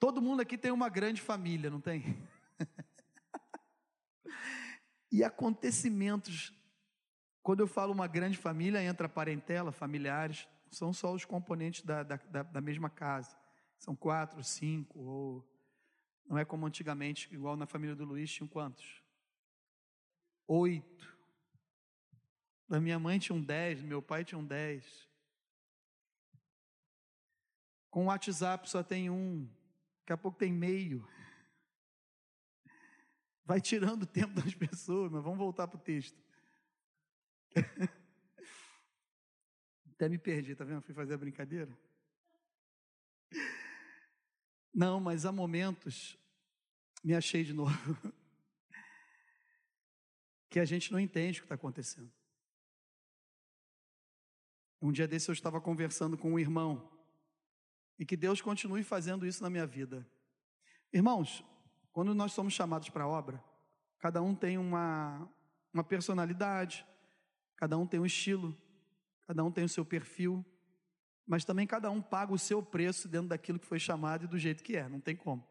Todo 0.00 0.22
mundo 0.22 0.40
aqui 0.40 0.56
tem 0.56 0.72
uma 0.72 0.88
grande 0.88 1.20
família, 1.20 1.70
não 1.70 1.80
tem? 1.80 2.16
e 5.12 5.22
acontecimentos 5.22 6.52
quando 7.42 7.60
eu 7.60 7.66
falo 7.66 7.92
uma 7.92 8.06
grande 8.06 8.38
família, 8.38 8.82
entra 8.82 9.08
parentela, 9.08 9.72
familiares, 9.72 10.48
são 10.70 10.92
só 10.92 11.12
os 11.12 11.24
componentes 11.24 11.82
da, 11.82 12.02
da, 12.02 12.16
da 12.16 12.60
mesma 12.60 12.88
casa. 12.88 13.36
São 13.78 13.94
quatro, 13.94 14.42
cinco, 14.42 14.98
ou 14.98 15.46
não 16.26 16.38
é 16.38 16.44
como 16.44 16.66
antigamente, 16.66 17.32
igual 17.32 17.56
na 17.56 17.66
família 17.66 17.94
do 17.94 18.04
Luiz, 18.04 18.30
tinham 18.30 18.48
quantos? 18.48 19.02
Oito. 20.46 21.18
Da 22.68 22.80
minha 22.80 22.98
mãe 22.98 23.18
tinham 23.18 23.42
dez, 23.42 23.80
do 23.80 23.86
meu 23.86 24.00
pai 24.00 24.24
tinham 24.24 24.44
dez. 24.44 25.08
Com 27.90 28.04
o 28.04 28.06
WhatsApp 28.06 28.70
só 28.70 28.82
tem 28.82 29.10
um, 29.10 29.48
daqui 30.10 30.12
a 30.12 30.16
pouco 30.16 30.38
tem 30.38 30.52
meio. 30.52 31.06
Vai 33.44 33.60
tirando 33.60 34.02
o 34.02 34.06
tempo 34.06 34.34
das 34.34 34.52
pessoas, 34.54 35.10
mas 35.10 35.22
vamos 35.22 35.38
voltar 35.38 35.68
para 35.68 35.78
o 35.78 35.80
texto. 35.80 36.20
Até 39.94 40.08
me 40.08 40.18
perdi, 40.18 40.56
tá 40.56 40.64
vendo? 40.64 40.82
Fui 40.82 40.94
fazer 40.94 41.14
a 41.14 41.18
brincadeira. 41.18 41.78
Não, 44.74 44.98
mas 44.98 45.24
há 45.24 45.30
momentos, 45.32 46.18
me 47.04 47.14
achei 47.14 47.44
de 47.44 47.52
novo, 47.52 47.72
que 50.48 50.58
a 50.58 50.64
gente 50.64 50.90
não 50.90 50.98
entende 50.98 51.38
o 51.38 51.42
que 51.42 51.46
está 51.46 51.54
acontecendo. 51.54 52.12
Um 54.82 54.90
dia 54.90 55.06
desse 55.06 55.28
eu 55.28 55.32
estava 55.32 55.60
conversando 55.60 56.16
com 56.16 56.32
um 56.32 56.38
irmão, 56.38 56.99
e 58.00 58.04
que 58.04 58.16
Deus 58.16 58.40
continue 58.40 58.82
fazendo 58.82 59.24
isso 59.24 59.44
na 59.44 59.48
minha 59.48 59.66
vida. 59.66 60.04
Irmãos, 60.92 61.44
quando 61.92 62.12
nós 62.16 62.32
somos 62.32 62.52
chamados 62.52 62.88
para 62.88 63.04
a 63.04 63.08
obra, 63.08 63.40
cada 64.00 64.20
um 64.20 64.34
tem 64.34 64.58
uma, 64.58 65.30
uma 65.72 65.84
personalidade, 65.84 66.84
Cada 67.60 67.76
um 67.76 67.86
tem 67.86 68.00
um 68.00 68.06
estilo, 68.06 68.56
cada 69.26 69.44
um 69.44 69.52
tem 69.52 69.64
o 69.64 69.68
seu 69.68 69.84
perfil, 69.84 70.42
mas 71.26 71.44
também 71.44 71.66
cada 71.66 71.90
um 71.90 72.00
paga 72.00 72.32
o 72.32 72.38
seu 72.38 72.62
preço 72.62 73.06
dentro 73.06 73.28
daquilo 73.28 73.58
que 73.58 73.66
foi 73.66 73.78
chamado 73.78 74.24
e 74.24 74.26
do 74.26 74.38
jeito 74.38 74.64
que 74.64 74.76
é, 74.76 74.88
não 74.88 74.98
tem 74.98 75.14
como. 75.14 75.46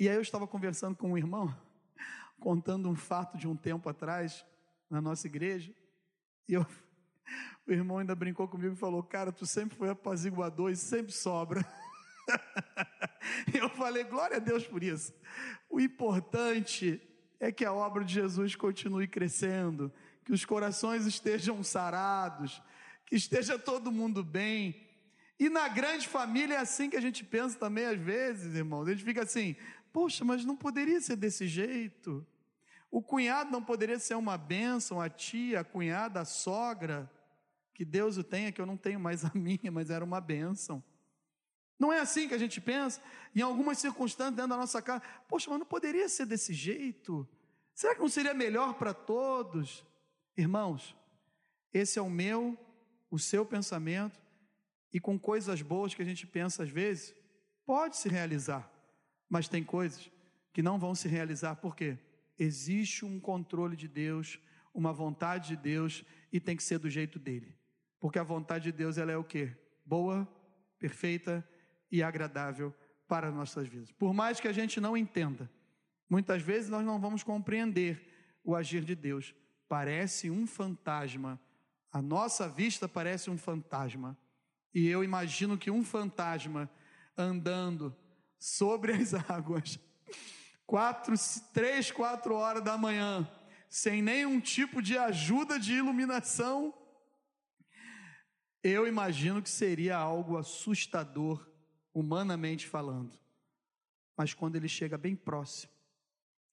E 0.00 0.08
aí 0.08 0.16
eu 0.16 0.22
estava 0.22 0.48
conversando 0.48 0.96
com 0.96 1.12
um 1.12 1.18
irmão, 1.18 1.54
contando 2.40 2.88
um 2.88 2.96
fato 2.96 3.36
de 3.36 3.46
um 3.46 3.54
tempo 3.54 3.86
atrás, 3.86 4.46
na 4.88 4.98
nossa 4.98 5.26
igreja, 5.26 5.74
e 6.48 6.54
eu, 6.54 6.66
o 7.66 7.72
irmão 7.72 7.98
ainda 7.98 8.14
brincou 8.14 8.48
comigo 8.48 8.74
e 8.74 8.78
falou: 8.78 9.02
Cara, 9.02 9.32
tu 9.32 9.46
sempre 9.46 9.76
foi 9.76 9.88
apaziguador 9.90 10.70
e 10.70 10.76
sempre 10.76 11.12
sobra. 11.12 11.66
eu 13.52 13.68
falei: 13.70 14.04
Glória 14.04 14.36
a 14.36 14.40
Deus 14.40 14.66
por 14.66 14.82
isso. 14.82 15.12
O 15.68 15.80
importante 15.80 17.00
é 17.40 17.50
que 17.50 17.64
a 17.64 17.72
obra 17.72 18.04
de 18.04 18.14
Jesus 18.14 18.54
continue 18.54 19.08
crescendo, 19.08 19.92
que 20.24 20.32
os 20.32 20.44
corações 20.44 21.06
estejam 21.06 21.62
sarados, 21.62 22.62
que 23.06 23.16
esteja 23.16 23.58
todo 23.58 23.92
mundo 23.92 24.22
bem. 24.22 24.88
E 25.38 25.48
na 25.48 25.66
grande 25.68 26.06
família 26.06 26.54
é 26.54 26.58
assim 26.58 26.88
que 26.88 26.96
a 26.96 27.00
gente 27.00 27.24
pensa 27.24 27.58
também 27.58 27.84
às 27.84 27.98
vezes, 27.98 28.54
irmãos. 28.54 28.86
A 28.86 28.92
gente 28.92 29.04
fica 29.04 29.22
assim: 29.22 29.56
Poxa, 29.92 30.24
mas 30.24 30.44
não 30.44 30.56
poderia 30.56 31.00
ser 31.00 31.16
desse 31.16 31.46
jeito. 31.46 32.26
O 32.92 33.00
cunhado 33.00 33.50
não 33.50 33.64
poderia 33.64 33.98
ser 33.98 34.16
uma 34.16 34.36
bênção, 34.36 35.00
a 35.00 35.08
tia, 35.08 35.60
a 35.60 35.64
cunhada, 35.64 36.20
a 36.20 36.26
sogra, 36.26 37.10
que 37.72 37.86
Deus 37.86 38.18
o 38.18 38.22
tenha, 38.22 38.52
que 38.52 38.60
eu 38.60 38.66
não 38.66 38.76
tenho 38.76 39.00
mais 39.00 39.24
a 39.24 39.30
minha, 39.34 39.72
mas 39.72 39.88
era 39.88 40.04
uma 40.04 40.20
bênção. 40.20 40.84
Não 41.78 41.90
é 41.90 42.00
assim 42.00 42.28
que 42.28 42.34
a 42.34 42.38
gente 42.38 42.60
pensa? 42.60 43.00
Em 43.34 43.40
algumas 43.40 43.78
circunstâncias 43.78 44.36
dentro 44.36 44.50
da 44.50 44.58
nossa 44.58 44.82
casa, 44.82 45.02
poxa, 45.26 45.48
mas 45.48 45.58
não 45.58 45.64
poderia 45.64 46.06
ser 46.06 46.26
desse 46.26 46.52
jeito? 46.52 47.26
Será 47.74 47.94
que 47.94 48.00
não 48.02 48.10
seria 48.10 48.34
melhor 48.34 48.74
para 48.74 48.92
todos? 48.92 49.82
Irmãos, 50.36 50.94
esse 51.72 51.98
é 51.98 52.02
o 52.02 52.10
meu, 52.10 52.58
o 53.10 53.18
seu 53.18 53.46
pensamento, 53.46 54.20
e 54.92 55.00
com 55.00 55.18
coisas 55.18 55.62
boas 55.62 55.94
que 55.94 56.02
a 56.02 56.04
gente 56.04 56.26
pensa 56.26 56.62
às 56.62 56.68
vezes, 56.68 57.14
pode 57.64 57.96
se 57.96 58.10
realizar, 58.10 58.70
mas 59.30 59.48
tem 59.48 59.64
coisas 59.64 60.10
que 60.52 60.60
não 60.60 60.78
vão 60.78 60.94
se 60.94 61.08
realizar, 61.08 61.56
por 61.56 61.74
quê? 61.74 61.96
Existe 62.38 63.04
um 63.04 63.20
controle 63.20 63.76
de 63.76 63.88
Deus, 63.88 64.38
uma 64.74 64.92
vontade 64.92 65.48
de 65.48 65.56
Deus 65.56 66.04
e 66.32 66.40
tem 66.40 66.56
que 66.56 66.62
ser 66.62 66.78
do 66.78 66.88
jeito 66.88 67.18
dele. 67.18 67.56
Porque 68.00 68.18
a 68.18 68.24
vontade 68.24 68.64
de 68.64 68.72
Deus 68.72 68.98
ela 68.98 69.12
é 69.12 69.16
o 69.16 69.24
quê? 69.24 69.56
Boa, 69.84 70.26
perfeita 70.78 71.46
e 71.90 72.02
agradável 72.02 72.74
para 73.06 73.30
nossas 73.30 73.68
vidas. 73.68 73.92
Por 73.92 74.12
mais 74.12 74.40
que 74.40 74.48
a 74.48 74.52
gente 74.52 74.80
não 74.80 74.96
entenda, 74.96 75.50
muitas 76.08 76.42
vezes 76.42 76.70
nós 76.70 76.84
não 76.84 76.98
vamos 76.98 77.22
compreender 77.22 78.40
o 78.42 78.56
agir 78.56 78.84
de 78.84 78.94
Deus. 78.94 79.34
Parece 79.68 80.30
um 80.30 80.46
fantasma. 80.46 81.40
A 81.92 82.00
nossa 82.00 82.48
vista 82.48 82.88
parece 82.88 83.30
um 83.30 83.38
fantasma. 83.38 84.16
E 84.74 84.88
eu 84.88 85.04
imagino 85.04 85.58
que 85.58 85.70
um 85.70 85.84
fantasma 85.84 86.70
andando 87.16 87.94
sobre 88.38 88.92
as 88.92 89.12
águas 89.28 89.78
quatro, 90.72 91.12
três, 91.52 91.90
quatro 91.90 92.34
horas 92.34 92.64
da 92.64 92.78
manhã, 92.78 93.30
sem 93.68 94.00
nenhum 94.00 94.40
tipo 94.40 94.80
de 94.80 94.96
ajuda 94.96 95.60
de 95.60 95.74
iluminação, 95.74 96.72
eu 98.62 98.86
imagino 98.86 99.42
que 99.42 99.50
seria 99.50 99.98
algo 99.98 100.38
assustador, 100.38 101.46
humanamente 101.92 102.66
falando. 102.66 103.18
Mas 104.16 104.32
quando 104.32 104.56
ele 104.56 104.66
chega 104.66 104.96
bem 104.96 105.14
próximo, 105.14 105.70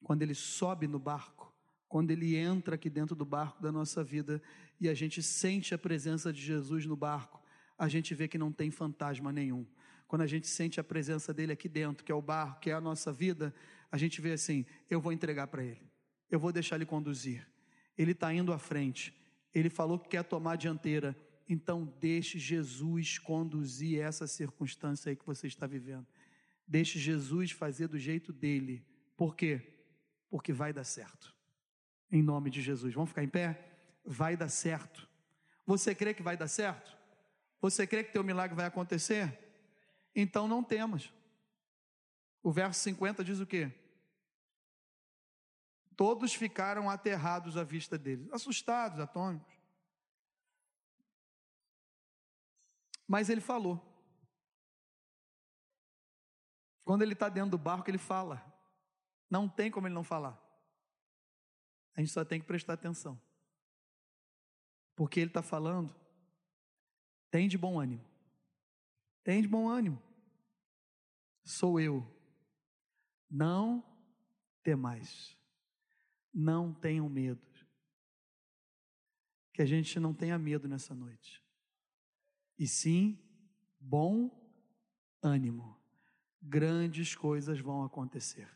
quando 0.03 0.21
ele 0.21 0.35
sobe 0.35 0.85
no 0.85 0.99
barco, 0.99 1.55
quando 1.87 2.11
ele 2.11 2.35
entra 2.35 2.75
aqui 2.75 2.89
dentro 2.89 3.15
do 3.15 3.23
barco 3.23 3.61
da 3.61 3.71
nossa 3.71 4.03
vida 4.03 4.41
e 4.81 4.89
a 4.89 4.93
gente 4.93 5.23
sente 5.23 5.73
a 5.73 5.77
presença 5.77 6.33
de 6.33 6.41
Jesus 6.41 6.85
no 6.85 6.97
barco, 6.97 7.41
a 7.77 7.87
gente 7.87 8.13
vê 8.13 8.27
que 8.27 8.37
não 8.37 8.51
tem 8.51 8.69
fantasma 8.69 9.31
nenhum. 9.31 9.65
Quando 10.09 10.23
a 10.23 10.27
gente 10.27 10.47
sente 10.47 10.77
a 10.77 10.83
presença 10.83 11.33
dele 11.33 11.53
aqui 11.53 11.69
dentro, 11.69 12.03
que 12.03 12.11
é 12.11 12.15
o 12.15 12.21
barco, 12.21 12.59
que 12.59 12.69
é 12.69 12.73
a 12.73 12.81
nossa 12.81 13.13
vida, 13.13 13.55
a 13.91 13.97
gente 13.97 14.21
vê 14.21 14.33
assim: 14.33 14.65
eu 14.89 14.99
vou 15.01 15.11
entregar 15.11 15.47
para 15.47 15.63
ele, 15.63 15.89
eu 16.29 16.39
vou 16.39 16.51
deixar 16.51 16.75
ele 16.75 16.85
conduzir. 16.85 17.47
Ele 17.97 18.11
está 18.11 18.33
indo 18.33 18.53
à 18.53 18.57
frente, 18.57 19.13
ele 19.53 19.69
falou 19.69 19.99
que 19.99 20.09
quer 20.09 20.23
tomar 20.23 20.53
a 20.53 20.55
dianteira, 20.55 21.15
então 21.47 21.85
deixe 21.99 22.37
Jesus 22.37 23.17
conduzir 23.17 23.99
essa 23.99 24.27
circunstância 24.27 25.09
aí 25.09 25.15
que 25.15 25.25
você 25.25 25.47
está 25.47 25.65
vivendo. 25.65 26.07
Deixe 26.67 26.99
Jesus 26.99 27.51
fazer 27.51 27.87
do 27.87 27.97
jeito 27.97 28.31
dele. 28.31 28.85
Por 29.17 29.35
quê? 29.35 29.59
Porque 30.29 30.53
vai 30.53 30.71
dar 30.71 30.83
certo. 30.83 31.35
Em 32.11 32.21
nome 32.21 32.51
de 32.51 32.61
Jesus. 32.61 32.93
Vamos 32.93 33.09
ficar 33.09 33.23
em 33.23 33.27
pé? 33.27 33.59
Vai 34.05 34.37
dar 34.37 34.49
certo. 34.49 35.09
Você 35.65 35.95
crê 35.95 36.13
que 36.13 36.21
vai 36.21 36.37
dar 36.37 36.47
certo? 36.47 36.95
Você 37.59 37.85
crê 37.85 38.03
que 38.03 38.13
teu 38.13 38.23
milagre 38.23 38.55
vai 38.55 38.65
acontecer? 38.65 39.37
Então 40.15 40.47
não 40.47 40.63
temas. 40.63 41.11
O 42.41 42.51
verso 42.51 42.79
50 42.81 43.23
diz 43.23 43.39
o 43.39 43.45
quê? 43.45 43.71
Todos 45.95 46.33
ficaram 46.33 46.89
aterrados 46.89 47.57
à 47.57 47.63
vista 47.63 47.97
dele, 47.97 48.29
assustados, 48.31 48.99
atônicos. 48.99 49.53
Mas 53.05 53.29
ele 53.29 53.41
falou. 53.41 53.85
Quando 56.85 57.01
ele 57.01 57.13
está 57.13 57.27
dentro 57.27 57.51
do 57.51 57.57
barco, 57.57 57.89
ele 57.89 57.97
fala. 57.97 58.41
Não 59.29 59.49
tem 59.49 59.69
como 59.69 59.87
ele 59.87 59.93
não 59.93 60.03
falar. 60.03 60.39
A 61.95 61.99
gente 61.99 62.13
só 62.13 62.23
tem 62.23 62.39
que 62.39 62.47
prestar 62.47 62.73
atenção. 62.73 63.21
Porque 64.95 65.19
ele 65.19 65.29
está 65.29 65.41
falando. 65.41 65.93
Tem 67.29 67.47
de 67.47 67.57
bom 67.57 67.79
ânimo. 67.79 68.05
Tem 69.23 69.41
de 69.41 69.47
bom 69.47 69.67
ânimo. 69.67 70.01
Sou 71.43 71.79
eu 71.79 72.18
não 73.29 73.83
temais. 74.63 75.37
Não 76.33 76.73
tenham 76.73 77.07
medo. 77.09 77.41
Que 79.53 79.61
a 79.61 79.65
gente 79.65 79.99
não 79.99 80.13
tenha 80.13 80.37
medo 80.37 80.67
nessa 80.67 80.95
noite. 80.95 81.43
E 82.57 82.67
sim, 82.67 83.19
bom 83.79 84.29
ânimo. 85.21 85.77
Grandes 86.41 87.15
coisas 87.15 87.59
vão 87.59 87.83
acontecer. 87.83 88.49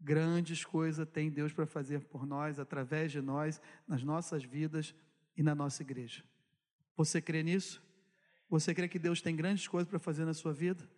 Grandes 0.00 0.64
coisas 0.64 1.08
tem 1.08 1.30
Deus 1.30 1.52
para 1.52 1.66
fazer 1.66 2.00
por 2.04 2.26
nós, 2.26 2.58
através 2.58 3.10
de 3.10 3.22
nós, 3.22 3.60
nas 3.86 4.02
nossas 4.02 4.44
vidas 4.44 4.94
e 5.36 5.42
na 5.42 5.54
nossa 5.54 5.82
igreja. 5.82 6.24
Você 6.96 7.22
crê 7.22 7.42
nisso? 7.42 7.82
Você 8.48 8.74
crê 8.74 8.88
que 8.88 8.98
Deus 8.98 9.22
tem 9.22 9.34
grandes 9.34 9.66
coisas 9.66 9.88
para 9.88 9.98
fazer 9.98 10.24
na 10.24 10.34
sua 10.34 10.52
vida? 10.52 10.88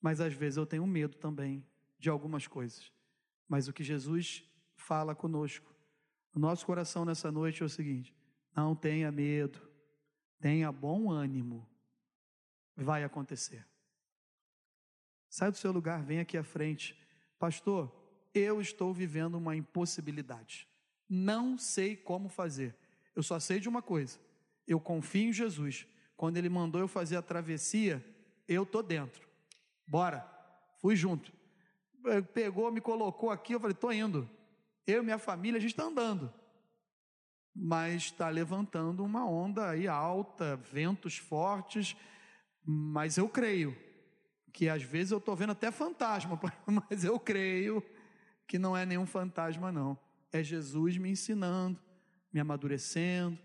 Mas 0.00 0.20
às 0.20 0.32
vezes 0.32 0.56
eu 0.56 0.66
tenho 0.66 0.86
medo 0.86 1.16
também 1.16 1.66
de 1.98 2.08
algumas 2.08 2.46
coisas. 2.46 2.92
Mas 3.48 3.68
o 3.68 3.72
que 3.72 3.84
Jesus 3.84 4.44
fala 4.74 5.14
conosco, 5.14 5.74
o 6.34 6.38
nosso 6.38 6.64
coração 6.64 7.04
nessa 7.04 7.30
noite 7.30 7.62
é 7.62 7.66
o 7.66 7.68
seguinte: 7.68 8.14
não 8.54 8.74
tenha 8.74 9.12
medo, 9.12 9.60
tenha 10.40 10.72
bom 10.72 11.10
ânimo, 11.10 11.68
vai 12.76 13.04
acontecer. 13.04 13.66
Sai 15.28 15.50
do 15.50 15.56
seu 15.56 15.70
lugar, 15.70 16.02
vem 16.02 16.18
aqui 16.18 16.36
à 16.36 16.42
frente. 16.42 16.98
Pastor, 17.38 17.94
eu 18.34 18.60
estou 18.60 18.92
vivendo 18.92 19.36
uma 19.36 19.54
impossibilidade. 19.54 20.68
Não 21.08 21.56
sei 21.56 21.96
como 21.96 22.28
fazer. 22.28 22.76
Eu 23.14 23.22
só 23.22 23.38
sei 23.38 23.60
de 23.60 23.68
uma 23.68 23.82
coisa. 23.82 24.18
Eu 24.66 24.80
confio 24.80 25.28
em 25.28 25.32
Jesus. 25.32 25.86
Quando 26.16 26.36
ele 26.36 26.48
mandou 26.48 26.80
eu 26.80 26.88
fazer 26.88 27.16
a 27.16 27.22
travessia, 27.22 28.04
eu 28.46 28.66
tô 28.66 28.82
dentro. 28.82 29.29
Bora. 29.90 30.24
Fui 30.78 30.94
junto. 30.94 31.32
Pegou, 32.32 32.70
me 32.70 32.80
colocou 32.80 33.28
aqui, 33.28 33.54
eu 33.54 33.60
falei, 33.60 33.74
estou 33.74 33.92
indo. 33.92 34.30
Eu 34.86 35.02
e 35.02 35.04
minha 35.04 35.18
família, 35.18 35.58
a 35.58 35.60
gente 35.60 35.72
está 35.72 35.82
andando. 35.82 36.32
Mas 37.52 38.04
está 38.04 38.28
levantando 38.28 39.04
uma 39.04 39.28
onda 39.28 39.70
aí 39.70 39.88
alta, 39.88 40.54
ventos 40.54 41.18
fortes, 41.18 41.96
mas 42.64 43.18
eu 43.18 43.28
creio 43.28 43.76
que 44.52 44.68
às 44.68 44.84
vezes 44.84 45.10
eu 45.10 45.18
estou 45.18 45.34
vendo 45.34 45.50
até 45.50 45.72
fantasma, 45.72 46.40
mas 46.64 47.02
eu 47.02 47.18
creio 47.18 47.82
que 48.46 48.60
não 48.60 48.76
é 48.76 48.86
nenhum 48.86 49.06
fantasma, 49.06 49.72
não. 49.72 49.98
É 50.32 50.40
Jesus 50.40 50.96
me 50.96 51.10
ensinando, 51.10 51.78
me 52.32 52.38
amadurecendo, 52.38 53.36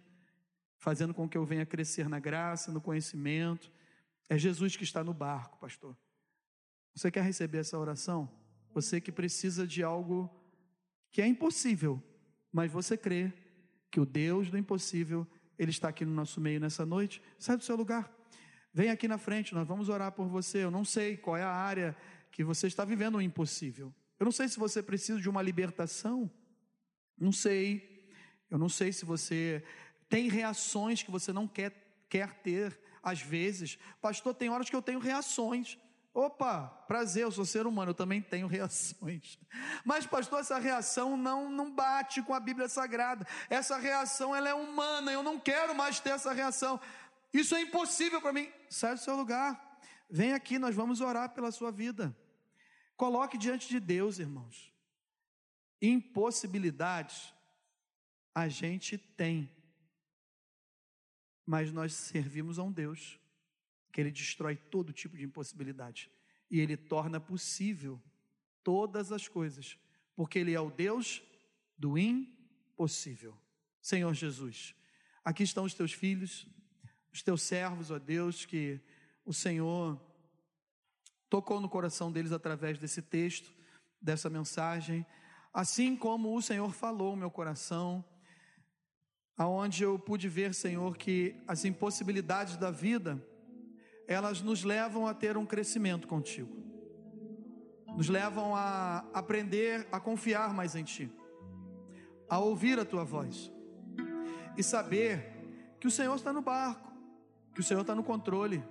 fazendo 0.78 1.12
com 1.12 1.28
que 1.28 1.38
eu 1.38 1.44
venha 1.44 1.66
crescer 1.66 2.08
na 2.08 2.20
graça, 2.20 2.72
no 2.72 2.80
conhecimento. 2.80 3.72
É 4.30 4.38
Jesus 4.38 4.76
que 4.76 4.84
está 4.84 5.04
no 5.04 5.14
barco, 5.14 5.58
pastor. 5.58 5.98
Você 6.96 7.12
quer 7.12 7.24
receber 7.24 7.60
essa 7.60 7.78
oração? 7.78 8.32
Você 8.74 9.02
que 9.02 9.12
precisa 9.12 9.68
de 9.68 9.84
algo 9.84 10.34
que 11.12 11.22
é 11.22 11.28
impossível, 11.28 12.02
mas 12.52 12.72
você 12.72 12.98
crê 12.98 13.34
que 13.92 14.00
o 14.00 14.06
Deus 14.06 14.50
do 14.50 14.58
impossível, 14.58 15.28
Ele 15.60 15.72
está 15.72 15.90
aqui 15.90 16.06
no 16.06 16.14
nosso 16.14 16.40
meio 16.40 16.60
nessa 16.60 16.86
noite. 16.86 17.22
Sai 17.38 17.58
do 17.58 17.64
seu 17.64 17.76
lugar. 17.76 18.10
Vem 18.74 18.90
aqui 18.90 19.08
na 19.08 19.18
frente, 19.18 19.54
nós 19.54 19.68
vamos 19.68 19.90
orar 19.90 20.12
por 20.14 20.28
você. 20.28 20.64
Eu 20.64 20.72
não 20.72 20.84
sei 20.84 21.18
qual 21.18 21.38
é 21.38 21.44
a 21.44 21.52
área 21.52 21.96
que 22.32 22.44
você 22.44 22.68
está 22.68 22.84
vivendo 22.84 23.16
o 23.16 23.22
impossível. 23.22 23.94
Eu 24.20 24.26
não 24.26 24.32
sei 24.32 24.48
se 24.48 24.58
você 24.58 24.82
precisa 24.82 25.20
de 25.20 25.30
uma 25.30 25.42
libertação. 25.42 26.32
Não 27.18 27.32
sei. 27.32 28.10
Eu 28.50 28.58
não 28.58 28.70
sei 28.70 28.92
se 28.92 29.06
você 29.06 29.64
tem 30.08 30.30
reações 30.30 31.04
que 31.04 31.12
você 31.12 31.34
não 31.34 31.48
quer, 31.48 31.74
quer 32.10 32.34
ter, 32.36 32.78
às 33.02 33.22
vezes. 33.22 33.78
Pastor, 34.02 34.34
tem 34.34 34.50
horas 34.50 34.70
que 34.70 34.76
eu 34.76 34.82
tenho 34.82 35.00
reações. 35.00 35.78
Opa, 36.16 36.68
prazer, 36.88 37.24
eu 37.24 37.32
sou 37.32 37.44
ser 37.44 37.68
humano, 37.68 37.92
eu 37.92 37.94
também 37.94 38.22
tenho 38.22 38.48
reações. 38.48 39.38
Mas, 39.84 40.08
pastor, 40.08 40.40
essa 40.40 40.58
reação 40.58 41.18
não, 41.18 41.50
não 41.52 41.70
bate 41.70 42.22
com 42.22 42.34
a 42.34 42.40
Bíblia 42.40 42.70
Sagrada. 42.70 43.28
Essa 43.50 43.78
reação 43.78 44.34
ela 44.34 44.48
é 44.48 44.54
humana, 44.54 45.12
eu 45.12 45.22
não 45.22 45.38
quero 45.38 45.76
mais 45.76 46.00
ter 46.00 46.12
essa 46.12 46.32
reação. 46.32 46.80
Isso 47.34 47.54
é 47.54 47.60
impossível 47.60 48.22
para 48.22 48.32
mim. 48.32 48.50
Sai 48.70 48.96
do 48.96 49.02
seu 49.02 49.14
lugar. 49.14 49.78
Vem 50.10 50.32
aqui, 50.32 50.58
nós 50.58 50.74
vamos 50.74 51.02
orar 51.02 51.32
pela 51.32 51.52
sua 51.52 51.70
vida. 51.70 52.16
Coloque 52.96 53.38
diante 53.38 53.68
de 53.68 53.82
Deus, 53.82 54.18
irmãos. 54.18 54.74
Impossibilidades 55.82 57.34
a 58.34 58.48
gente 58.48 58.98
tem, 58.98 59.52
mas 61.46 61.74
nós 61.74 61.94
servimos 61.94 62.58
a 62.58 62.64
um 62.64 62.72
Deus 62.72 63.20
que 63.96 64.02
ele 64.02 64.12
destrói 64.12 64.58
todo 64.58 64.92
tipo 64.92 65.16
de 65.16 65.24
impossibilidade 65.24 66.12
e 66.52 66.60
ele 66.60 66.76
torna 66.76 67.18
possível 67.18 67.98
todas 68.62 69.10
as 69.10 69.30
coisas, 69.30 69.80
porque 70.18 70.38
ele 70.38 70.54
é 70.54 70.60
o 70.60 70.70
Deus 70.70 71.24
do 71.78 71.98
impossível. 71.98 73.34
Senhor 73.82 74.14
Jesus, 74.14 74.76
aqui 75.24 75.44
estão 75.44 75.64
os 75.64 75.74
teus 75.74 75.94
filhos, 75.94 76.46
os 77.10 77.24
teus 77.24 77.42
servos, 77.42 77.90
ó 77.90 77.98
Deus, 77.98 78.44
que 78.44 78.82
o 79.24 79.34
Senhor 79.34 79.98
tocou 81.30 81.62
no 81.62 81.70
coração 81.70 82.12
deles 82.12 82.34
através 82.34 82.78
desse 82.78 83.02
texto, 83.02 83.50
dessa 84.02 84.30
mensagem, 84.30 85.06
assim 85.54 85.96
como 85.96 86.36
o 86.36 86.42
Senhor 86.42 86.74
falou 86.74 87.16
meu 87.16 87.32
coração, 87.32 88.04
aonde 89.38 89.84
eu 89.84 89.98
pude 89.98 90.28
ver, 90.28 90.54
Senhor, 90.54 90.98
que 90.98 91.42
as 91.48 91.64
impossibilidades 91.64 92.58
da 92.58 92.70
vida 92.70 93.26
elas 94.08 94.42
nos 94.42 94.64
levam 94.64 95.08
a 95.08 95.14
ter 95.14 95.38
um 95.38 95.46
crescimento 95.46 96.08
contigo, 96.08 96.56
nos 97.96 98.10
levam 98.10 98.56
a 98.56 99.06
aprender 99.14 99.88
a 99.92 100.00
confiar 100.00 100.54
mais 100.54 100.76
em 100.76 100.84
Ti, 100.84 101.12
a 102.30 102.40
ouvir 102.40 102.80
a 102.80 102.86
Tua 102.86 103.04
voz 103.04 103.52
e 104.58 104.64
saber 104.64 105.34
que 105.80 105.88
o 105.88 105.92
Senhor 105.92 106.16
está 106.16 106.32
no 106.32 106.42
barco, 106.42 106.92
que 107.54 107.60
o 107.60 107.64
Senhor 107.64 107.82
está 107.82 107.96
no 107.96 108.04
controle. 108.04 108.64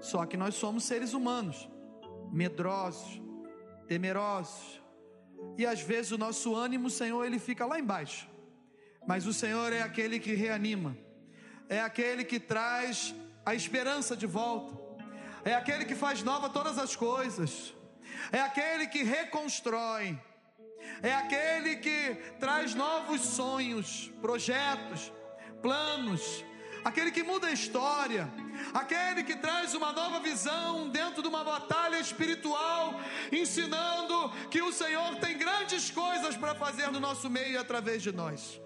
Só 0.00 0.24
que 0.26 0.36
nós 0.36 0.54
somos 0.54 0.84
seres 0.84 1.12
humanos, 1.12 1.68
medrosos, 2.32 3.20
temerosos, 3.86 4.82
e 5.56 5.66
às 5.66 5.80
vezes 5.80 6.12
o 6.12 6.18
nosso 6.18 6.54
ânimo, 6.54 6.90
Senhor, 6.90 7.24
ele 7.24 7.38
fica 7.38 7.64
lá 7.66 7.78
embaixo. 7.78 8.28
Mas 9.06 9.26
o 9.26 9.32
Senhor 9.32 9.72
é 9.72 9.82
aquele 9.82 10.18
que 10.18 10.34
reanima, 10.34 10.96
é 11.68 11.80
aquele 11.80 12.24
que 12.24 12.38
traz 12.38 13.14
a 13.48 13.54
esperança 13.54 14.14
de 14.14 14.26
volta, 14.26 14.76
é 15.42 15.54
aquele 15.54 15.86
que 15.86 15.94
faz 15.94 16.22
nova 16.22 16.50
todas 16.50 16.76
as 16.78 16.94
coisas, 16.94 17.74
é 18.30 18.40
aquele 18.42 18.86
que 18.86 19.02
reconstrói, 19.02 20.20
é 21.02 21.14
aquele 21.14 21.76
que 21.76 22.14
traz 22.38 22.74
novos 22.74 23.22
sonhos, 23.22 24.12
projetos, 24.20 25.10
planos, 25.62 26.44
aquele 26.84 27.10
que 27.10 27.22
muda 27.22 27.46
a 27.46 27.52
história, 27.52 28.30
aquele 28.74 29.24
que 29.24 29.36
traz 29.36 29.72
uma 29.72 29.92
nova 29.92 30.20
visão 30.20 30.90
dentro 30.90 31.22
de 31.22 31.28
uma 31.28 31.42
batalha 31.42 31.98
espiritual, 31.98 33.00
ensinando 33.32 34.30
que 34.50 34.60
o 34.60 34.70
Senhor 34.70 35.16
tem 35.24 35.38
grandes 35.38 35.90
coisas 35.90 36.36
para 36.36 36.54
fazer 36.54 36.90
no 36.90 37.00
nosso 37.00 37.30
meio 37.30 37.52
e 37.54 37.56
através 37.56 38.02
de 38.02 38.12
nós. 38.12 38.60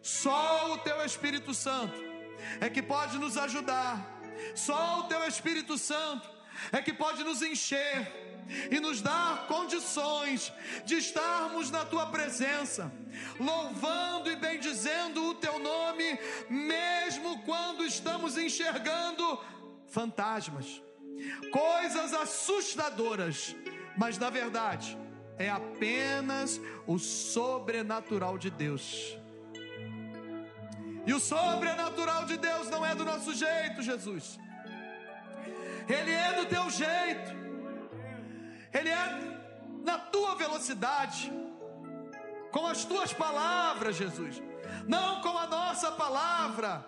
Só 0.00 0.72
o 0.74 0.78
teu 0.78 1.04
Espírito 1.04 1.52
Santo 1.52 2.12
é 2.60 2.68
que 2.68 2.82
pode 2.82 3.18
nos 3.18 3.36
ajudar, 3.36 4.11
só 4.54 5.00
o 5.00 5.02
Teu 5.04 5.26
Espírito 5.26 5.76
Santo 5.78 6.30
é 6.70 6.80
que 6.80 6.92
pode 6.92 7.24
nos 7.24 7.42
encher 7.42 8.22
e 8.70 8.80
nos 8.80 9.00
dar 9.00 9.46
condições 9.46 10.52
de 10.84 10.96
estarmos 10.96 11.70
na 11.70 11.84
tua 11.84 12.06
presença, 12.06 12.92
louvando 13.38 14.30
e 14.30 14.36
bendizendo 14.36 15.30
o 15.30 15.34
teu 15.34 15.58
nome, 15.58 16.18
mesmo 16.50 17.42
quando 17.44 17.84
estamos 17.84 18.36
enxergando 18.36 19.40
fantasmas, 19.88 20.82
coisas 21.50 22.12
assustadoras, 22.12 23.54
mas 23.96 24.18
na 24.18 24.30
verdade 24.30 24.98
é 25.38 25.48
apenas 25.48 26.60
o 26.86 26.98
sobrenatural 26.98 28.36
de 28.36 28.50
Deus. 28.50 29.16
E 31.06 31.12
o 31.12 31.20
sobrenatural 31.20 32.24
de 32.24 32.36
Deus 32.36 32.68
não 32.70 32.84
é 32.84 32.94
do 32.94 33.04
nosso 33.04 33.34
jeito, 33.34 33.82
Jesus. 33.82 34.38
Ele 35.88 36.12
é 36.12 36.32
do 36.34 36.46
teu 36.46 36.70
jeito. 36.70 37.30
Ele 38.72 38.88
é 38.88 39.04
na 39.84 39.98
tua 39.98 40.34
velocidade. 40.36 41.32
Com 42.50 42.66
as 42.66 42.84
tuas 42.84 43.12
palavras, 43.12 43.96
Jesus. 43.96 44.42
Não 44.86 45.20
com 45.20 45.36
a 45.36 45.46
nossa 45.46 45.90
palavra. 45.90 46.86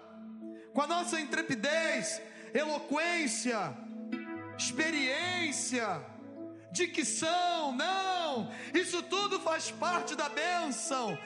Com 0.73 0.83
a 0.83 0.87
nossa 0.87 1.21
intrepidez, 1.21 2.21
eloquência, 2.53 3.77
experiência, 4.59 6.05
dicção, 6.73 7.73
não, 7.73 8.51
isso 8.75 9.01
tudo 9.05 9.39
faz 9.39 9.71
parte 9.71 10.17
da 10.17 10.29
bênção, 10.29 11.17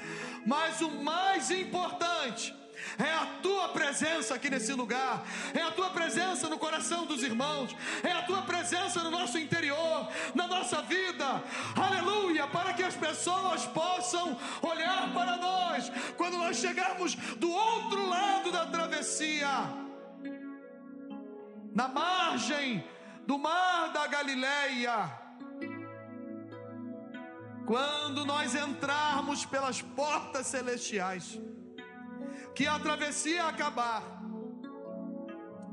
mas 0.47 0.83
o 0.83 0.91
mais 0.91 1.51
importante 1.51 2.55
é 2.97 3.13
a 3.13 3.27
tua 3.43 3.69
presença 3.71 4.35
aqui 4.35 4.49
nesse 4.49 4.73
lugar, 4.73 5.25
é 5.53 5.63
a 5.63 5.71
tua 5.71 5.91
presença 5.91 6.49
no 6.49 6.59
coração 6.59 7.05
dos 7.05 7.23
irmãos, 7.23 7.75
é 8.03 8.13
a 8.13 8.23
tua 8.23 8.43
presença 8.43 9.03
no 9.03 9.11
nosso 9.11 9.39
interior, 9.39 10.09
na 10.35 10.47
nossa 10.47 10.83
vida, 10.83 11.43
aleluia, 11.77 12.47
para 12.47 12.73
que 12.73 12.83
as 12.83 12.95
pessoas 12.95 13.67
possam 13.67 14.37
olhar 14.63 15.13
para 15.13 15.37
nós 15.37 15.91
quando 16.17 16.39
nós 16.39 16.57
chegarmos 16.57 17.15
do 17.15 17.51
outro 17.51 18.09
lado 18.09 18.53
da 18.53 18.67
travessia, 18.67 19.49
na 21.75 21.89
margem 21.89 22.85
do 23.27 23.39
mar 23.39 23.93
da 23.93 24.07
Galileia. 24.07 25.29
Quando 27.67 28.25
nós 28.25 28.55
entrarmos 28.55 29.45
pelas 29.45 29.83
portas 29.83 30.47
celestiais, 30.47 31.39
que 32.55 32.67
a 32.67 32.79
travessia 32.79 33.47
acabar, 33.47 34.03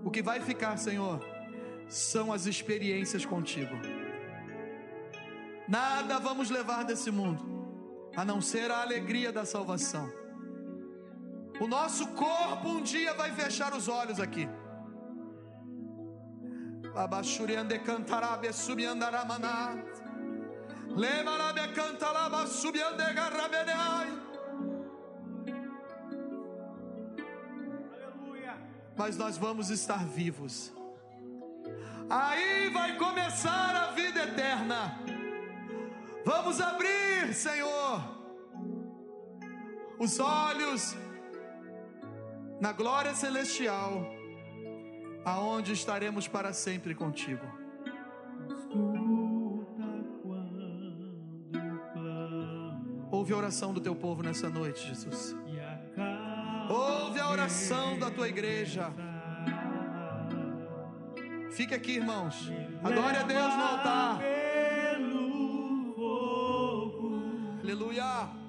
o 0.04 0.12
que 0.12 0.22
vai 0.22 0.40
ficar, 0.40 0.78
Senhor, 0.78 1.20
são 1.88 2.32
as 2.32 2.46
experiências 2.46 3.26
contigo. 3.26 3.76
Nada 5.68 6.20
vamos 6.20 6.50
levar 6.50 6.84
desse 6.84 7.10
mundo, 7.10 7.44
a 8.16 8.24
não 8.24 8.40
ser 8.40 8.70
a 8.70 8.82
alegria 8.82 9.32
da 9.32 9.46
salvação. 9.46 10.12
O 11.60 11.68
nosso 11.68 12.08
corpo 12.10 12.68
um 12.68 12.82
dia 12.82 13.14
vai 13.14 13.32
fechar 13.32 13.74
os 13.74 13.88
olhos 13.88 14.20
aqui. 14.20 14.48
Abashuriande 16.94 17.80
cantarabe 17.80 18.54
subiandaramana. 18.54 19.84
Lemarabe 20.90 21.74
cantalaba 21.74 22.48
subiande 22.48 23.04
mas 28.98 29.18
nós 29.18 29.38
vamos 29.38 29.70
estar 29.70 30.06
vivos. 30.06 30.74
Aí 32.10 32.70
vai 32.70 32.98
começar 32.98 33.76
a 33.76 33.92
vida 33.92 34.24
eterna. 34.24 35.00
Vamos 36.24 36.62
abrir, 36.62 37.34
Senhor, 37.34 38.02
os 40.00 40.20
olhos 40.20 40.96
na 42.60 42.72
glória 42.72 43.14
celestial, 43.14 44.06
aonde 45.24 45.74
estaremos 45.74 46.28
para 46.28 46.54
sempre 46.54 46.96
contigo. 46.96 47.46
Ouve 53.12 53.34
a 53.34 53.38
oração 53.38 53.74
do 53.74 53.82
teu 53.82 53.96
povo 53.96 54.22
nessa 54.22 54.50
noite, 54.50 54.88
Jesus. 54.88 55.45
Ouve 56.70 57.20
a 57.20 57.30
oração 57.30 57.98
da 58.00 58.10
tua 58.10 58.28
igreja. 58.28 58.92
Fique 61.52 61.74
aqui, 61.74 61.94
irmãos. 61.98 62.52
Adore 62.84 63.18
a 63.18 63.24
Deus 63.24 63.56
no 63.56 63.64
altar. 63.64 64.20
Aleluia. 67.62 68.45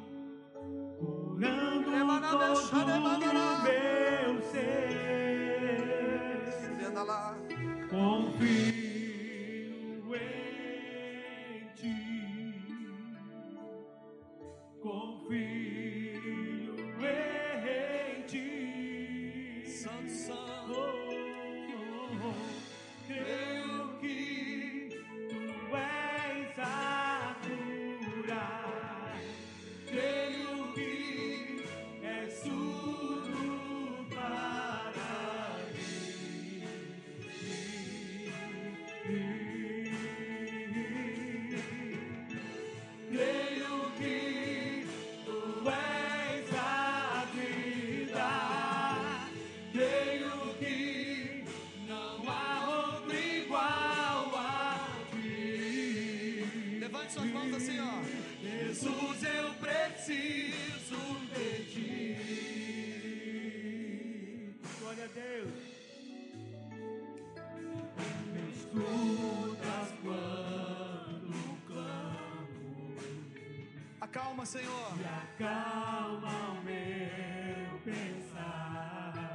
Senhor. 74.47 74.92
e 75.01 75.05
acalma 75.05 76.53
o 76.53 76.62
meu 76.62 77.80
pensar. 77.84 79.32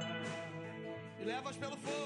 E 1.20 1.24
levas 1.24 1.56
pelo 1.56 1.76
fogo. 1.76 2.01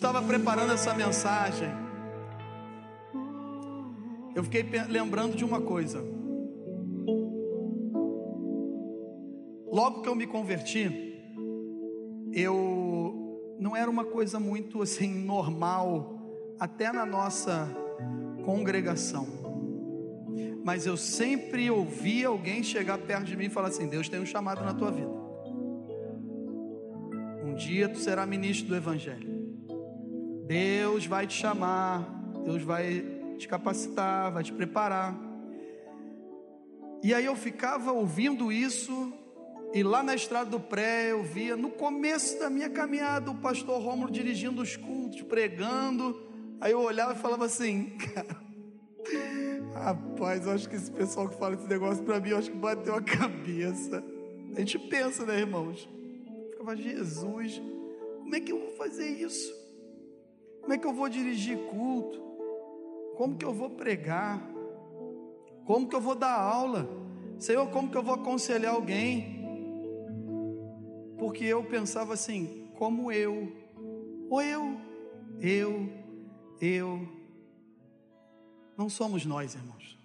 Estava 0.00 0.22
preparando 0.22 0.72
essa 0.72 0.94
mensagem, 0.94 1.68
eu 4.34 4.42
fiquei 4.42 4.64
lembrando 4.88 5.36
de 5.36 5.44
uma 5.44 5.60
coisa. 5.60 6.02
Logo 9.70 10.00
que 10.00 10.08
eu 10.08 10.14
me 10.14 10.26
converti, 10.26 11.20
eu 12.32 13.54
não 13.60 13.76
era 13.76 13.90
uma 13.90 14.06
coisa 14.06 14.40
muito 14.40 14.80
assim 14.80 15.12
normal, 15.12 16.18
até 16.58 16.90
na 16.90 17.04
nossa 17.04 17.68
congregação. 18.42 19.26
Mas 20.64 20.86
eu 20.86 20.96
sempre 20.96 21.70
ouvi 21.70 22.24
alguém 22.24 22.62
chegar 22.62 22.96
perto 22.96 23.24
de 23.24 23.36
mim 23.36 23.44
e 23.44 23.50
falar 23.50 23.68
assim: 23.68 23.86
Deus 23.86 24.08
tem 24.08 24.18
um 24.18 24.24
chamado 24.24 24.64
na 24.64 24.72
tua 24.72 24.90
vida. 24.90 25.12
Um 27.44 27.54
dia 27.54 27.86
tu 27.86 27.98
será 27.98 28.24
ministro 28.24 28.68
do 28.68 28.76
Evangelho. 28.76 29.29
Deus 30.50 31.06
vai 31.06 31.28
te 31.28 31.34
chamar, 31.34 32.02
Deus 32.44 32.64
vai 32.64 33.06
te 33.38 33.46
capacitar, 33.46 34.32
vai 34.32 34.42
te 34.42 34.52
preparar. 34.52 35.16
E 37.04 37.14
aí 37.14 37.24
eu 37.24 37.36
ficava 37.36 37.92
ouvindo 37.92 38.50
isso, 38.50 39.12
e 39.72 39.84
lá 39.84 40.02
na 40.02 40.12
estrada 40.12 40.50
do 40.50 40.58
pré 40.58 41.12
eu 41.12 41.22
via, 41.22 41.56
no 41.56 41.70
começo 41.70 42.36
da 42.40 42.50
minha 42.50 42.68
caminhada, 42.68 43.30
o 43.30 43.36
pastor 43.36 43.80
Rômulo 43.80 44.10
dirigindo 44.10 44.60
os 44.60 44.74
cultos, 44.74 45.22
pregando. 45.22 46.20
Aí 46.60 46.72
eu 46.72 46.80
olhava 46.80 47.12
e 47.12 47.16
falava 47.16 47.44
assim, 47.44 47.96
cara, 48.12 48.36
rapaz, 49.72 50.46
eu 50.46 50.52
acho 50.52 50.68
que 50.68 50.74
esse 50.74 50.90
pessoal 50.90 51.28
que 51.28 51.38
fala 51.38 51.54
esse 51.54 51.68
negócio 51.68 52.02
pra 52.02 52.18
mim, 52.18 52.30
eu 52.30 52.38
acho 52.38 52.50
que 52.50 52.56
bateu 52.56 52.96
a 52.96 53.00
cabeça. 53.00 54.02
A 54.56 54.58
gente 54.58 54.80
pensa, 54.80 55.24
né, 55.24 55.38
irmãos? 55.38 55.88
Ficava, 56.50 56.74
Jesus, 56.74 57.62
como 58.18 58.34
é 58.34 58.40
que 58.40 58.50
eu 58.50 58.58
vou 58.58 58.72
fazer 58.72 59.06
isso? 59.06 59.59
Como 60.60 60.72
é 60.72 60.78
que 60.78 60.86
eu 60.86 60.92
vou 60.92 61.08
dirigir 61.08 61.58
culto? 61.68 62.20
Como 63.16 63.36
que 63.36 63.44
eu 63.44 63.52
vou 63.52 63.70
pregar? 63.70 64.40
Como 65.64 65.88
que 65.88 65.94
eu 65.94 66.00
vou 66.00 66.14
dar 66.14 66.38
aula? 66.38 66.88
Senhor, 67.38 67.68
como 67.70 67.90
que 67.90 67.96
eu 67.96 68.02
vou 68.02 68.14
aconselhar 68.14 68.74
alguém? 68.74 69.40
Porque 71.18 71.44
eu 71.44 71.62
pensava 71.64 72.14
assim, 72.14 72.70
como 72.76 73.12
eu, 73.12 73.52
ou 74.28 74.40
eu, 74.40 74.80
eu, 75.40 75.88
eu. 76.60 77.08
Não 78.76 78.88
somos 78.88 79.26
nós, 79.26 79.54
irmãos. 79.54 79.98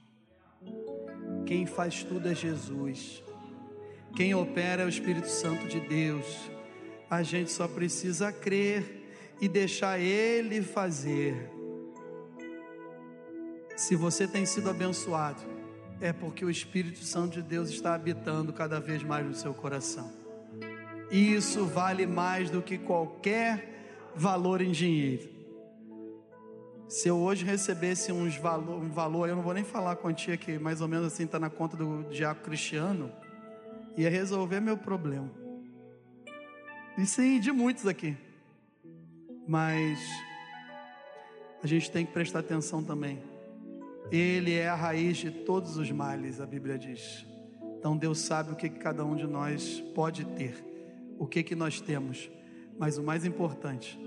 Quem 1.46 1.66
faz 1.66 2.04
tudo 2.04 2.28
é 2.28 2.36
Jesus. 2.36 3.24
Quem 4.16 4.34
opera 4.34 4.84
é 4.84 4.86
o 4.86 4.90
Espírito 4.90 5.28
Santo 5.28 5.68
de 5.68 5.80
Deus. 5.80 6.50
A 7.10 7.22
gente 7.22 7.52
só 7.52 7.68
precisa 7.68 8.32
crer 8.32 9.05
e 9.40 9.48
deixar 9.48 10.00
Ele 10.00 10.62
fazer. 10.62 11.52
Se 13.76 13.96
você 13.96 14.28
tem 14.28 14.46
sido 14.46 14.70
abençoado, 14.70 15.42
é 16.00 16.14
porque 16.14 16.46
o 16.46 16.50
Espírito 16.50 17.04
Santo 17.04 17.36
de 17.36 17.42
Deus 17.42 17.70
está 17.70 17.94
habitando 17.94 18.54
cada 18.54 18.80
vez 18.80 19.04
mais 19.04 19.26
no 19.26 19.34
seu 19.34 19.54
coração. 19.54 20.12
Isso 21.12 21.66
vale 21.66 22.06
mais 22.06 22.50
do 22.50 22.62
que 22.62 22.78
qualquer 22.78 24.12
valor 24.16 24.62
em 24.62 24.72
dinheiro. 24.72 25.30
Se 26.88 27.08
eu 27.08 27.18
hoje 27.18 27.44
recebesse 27.44 28.12
uns 28.12 28.38
valor, 28.38 28.82
um 28.82 28.90
valor, 28.90 29.28
eu 29.28 29.36
não 29.36 29.44
vou 29.44 29.54
nem 29.54 29.64
falar 29.64 29.92
a 29.92 29.96
quantia 29.96 30.38
que 30.38 30.58
mais 30.60 30.82
ou 30.82 30.88
menos 30.88 31.08
assim 31.08 31.24
está 31.24 31.40
na 31.40 31.50
conta 31.50 31.76
do 31.76 32.04
diácono 32.10 32.46
Cristiano, 32.46 33.12
ia 33.98 34.10
resolver 34.10 34.60
meu 34.60 34.78
problema. 34.78 35.30
E 36.98 37.06
sim, 37.06 37.40
de 37.40 37.52
muitos 37.52 37.88
aqui. 37.88 38.16
Mas 39.48 40.00
a 41.64 41.68
gente 41.68 41.90
tem 41.92 42.06
que 42.06 42.12
prestar 42.12 42.40
atenção 42.40 42.84
também 42.84 43.20
Ele 44.12 44.54
é 44.54 44.68
a 44.68 44.76
raiz 44.76 45.18
de 45.18 45.32
todos 45.32 45.78
os 45.78 45.92
males, 45.92 46.40
a 46.40 46.46
Bíblia 46.46 46.78
diz. 46.78 47.26
Então 47.78 47.98
Deus 47.98 48.20
sabe 48.20 48.52
o 48.52 48.56
que 48.56 48.70
cada 48.70 49.04
um 49.06 49.16
de 49.16 49.28
nós 49.28 49.84
pode 49.94 50.26
ter, 50.26 50.56
o 51.20 51.28
que 51.28 51.44
que 51.44 51.56
nós 51.56 51.82
temos, 51.82 52.30
mas 52.78 52.98
o 52.98 53.04
mais 53.04 53.26
importante 53.26 54.00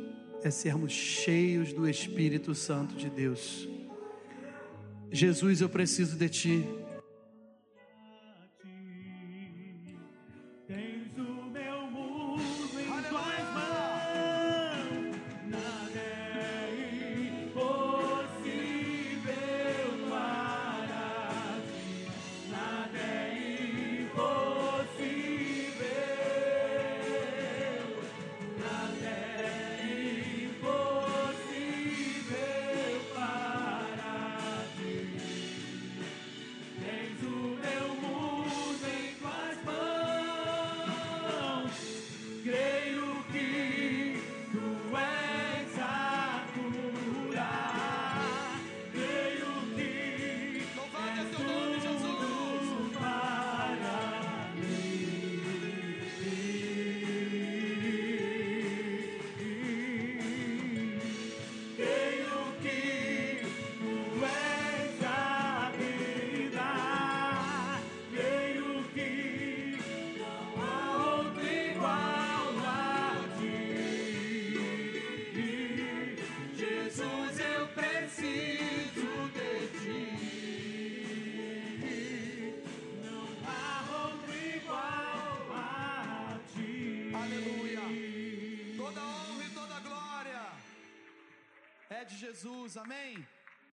é 0.43 0.51
sermos 0.51 0.93
cheios 0.93 1.73
do 1.73 1.89
Espírito 1.89 2.55
Santo 2.55 2.95
de 2.95 3.11
Deus. 3.11 3.69
Jesus, 5.11 5.61
eu 5.61 5.69
preciso 5.69 6.17
de 6.17 6.29
Ti. 6.29 6.88